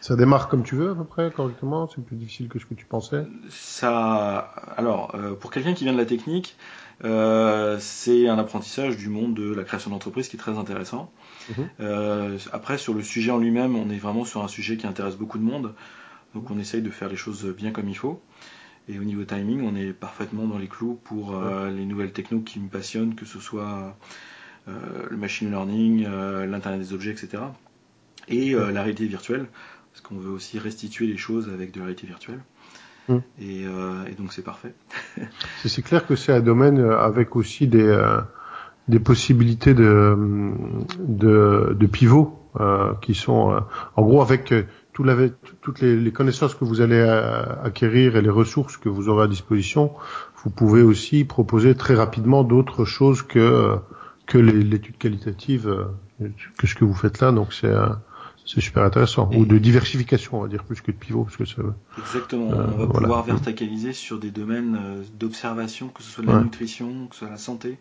[0.00, 1.88] Ça démarre comme tu veux à peu près, correctement?
[1.88, 3.26] C'est plus difficile que ce que tu pensais?
[3.50, 4.38] Ça,
[4.76, 6.56] alors, euh, pour quelqu'un qui vient de la technique,
[7.04, 11.12] euh, c'est un apprentissage du monde de la création d'entreprise qui est très intéressant.
[11.50, 11.68] Mhm.
[11.80, 15.16] Euh, après, sur le sujet en lui-même, on est vraiment sur un sujet qui intéresse
[15.16, 15.74] beaucoup de monde,
[16.34, 18.22] donc on essaye de faire les choses bien comme il faut.
[18.88, 22.58] Et au niveau timing, on est parfaitement dans les clous pour les nouvelles technos qui
[22.58, 23.94] me passionnent, que ce soit
[24.66, 26.06] le machine learning,
[26.46, 27.42] l'internet des objets, etc.
[28.28, 29.46] Et la réalité virtuelle,
[29.92, 32.40] parce qu'on veut aussi restituer les choses avec de la réalité virtuelle.
[33.08, 33.18] Mm.
[33.42, 34.72] Et, et, donc c'est parfait.
[35.66, 37.94] c'est clair que c'est un domaine avec aussi des,
[38.88, 40.16] des possibilités de,
[40.98, 43.60] de, de pivot euh, qui sont euh,
[43.94, 45.14] en gros avec euh, tout la,
[45.60, 47.00] toutes les, les, connaissances que vous allez
[47.62, 49.92] acquérir et les ressources que vous aurez à disposition,
[50.42, 53.76] vous pouvez aussi proposer très rapidement d'autres choses que
[54.26, 55.88] que l'étude qualitative
[56.58, 57.30] que ce que vous faites là.
[57.30, 57.72] Donc c'est
[58.44, 59.30] c'est super intéressant.
[59.34, 61.24] Ou de diversification, on va dire, plus que de pivot.
[61.24, 61.62] Parce que ça,
[61.98, 62.48] Exactement.
[62.48, 67.20] on va pouvoir verticaliser sur des domaines d'observation, que ce soit la nutrition, que ce
[67.20, 67.78] soit la santé.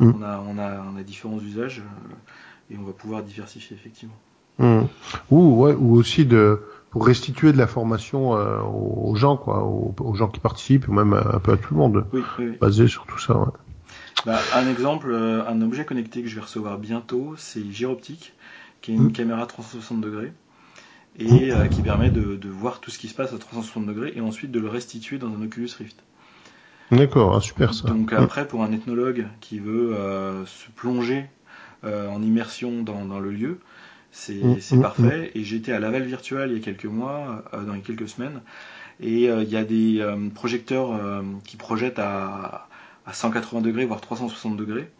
[0.00, 0.12] Mm.
[0.16, 4.16] On, a, on, a, on a différents usages euh, et on va pouvoir diversifier effectivement.
[4.58, 4.82] Mm.
[5.30, 10.14] Ou, ouais, ou aussi de pour restituer de la formation euh, aux gens, quoi, aux,
[10.14, 13.04] gens qui participent, ou même un peu à tout le monde, oui, oui, basé sur
[13.04, 13.36] tout ça.
[13.38, 13.52] Ouais.
[14.24, 18.32] Bah, un exemple, euh, un objet connecté que je vais recevoir bientôt, c'est Gyroptique,
[18.80, 19.12] qui est une mm.
[19.12, 20.32] caméra 360 degrés
[21.18, 24.20] et qui permet de, de, voir tout ce qui se passe à 360 degrés et
[24.20, 26.00] ensuite de le restituer dans un Oculus Rift.
[26.90, 27.88] D'accord, ah, super ça.
[27.88, 31.26] Donc après, pour un ethnologue qui veut euh, se plonger
[31.84, 33.58] euh, en immersion dans, dans le lieu,
[34.10, 35.30] c'est mm, mm, parfait.
[35.34, 35.38] Mm.
[35.38, 38.40] Et j'étais à Laval Virtual il y a quelques mois, euh, dans les quelques semaines,
[39.00, 40.90] et il y a des projecteurs
[41.44, 42.66] qui projettent à,
[43.06, 44.90] à 180 degrés, voire 360 degrés,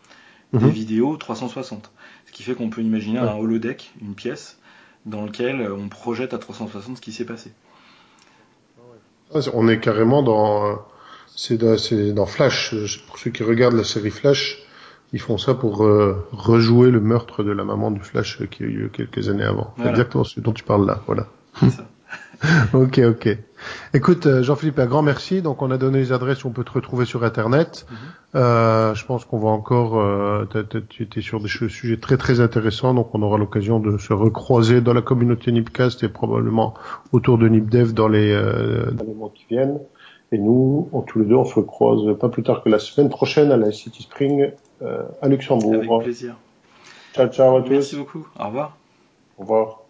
[0.53, 0.69] des mm-hmm.
[0.69, 1.91] vidéos 360.
[2.27, 4.61] Ce qui fait qu'on peut imaginer un holodeck, une pièce,
[5.05, 7.51] dans lequel on projette à 360 ce qui s'est passé.
[9.35, 10.79] Ah on est carrément dans
[11.39, 12.75] c'est dans, Flash.
[13.07, 14.59] Pour ceux qui regardent la série Flash,
[15.13, 18.67] ils font ça pour euh, rejouer le meurtre de la maman du Flash qui a
[18.67, 19.73] eu lieu quelques années avant.
[19.85, 21.01] Exactement ce dont tu parles là.
[21.07, 21.29] Voilà.
[22.73, 23.39] ok, ok.
[23.95, 25.41] Écoute, euh, Jean-Philippe, un grand merci.
[25.41, 27.87] Donc, on a donné les adresses où on peut te retrouver sur Internet.
[27.89, 27.97] Mhm.
[28.35, 30.01] euh, je pense qu'on va encore.
[30.01, 30.45] Euh,
[30.89, 34.81] tu étais sur des sujets très très intéressants, donc on aura l'occasion de se recroiser
[34.81, 36.75] dans la communauté Nipcast et probablement
[37.13, 39.79] autour de Nipdev dans les, euh, dans les mois qui viennent.
[40.31, 43.51] Et nous, tous les deux, on se croise pas plus tard que la semaine prochaine
[43.51, 44.51] à la City Spring
[44.83, 45.75] euh, à Luxembourg.
[45.75, 46.37] Avec plaisir.
[47.15, 47.71] Ciao, ciao à tous.
[47.71, 48.29] Merci beaucoup.
[48.39, 48.77] Au revoir.
[49.39, 49.88] Au revoir.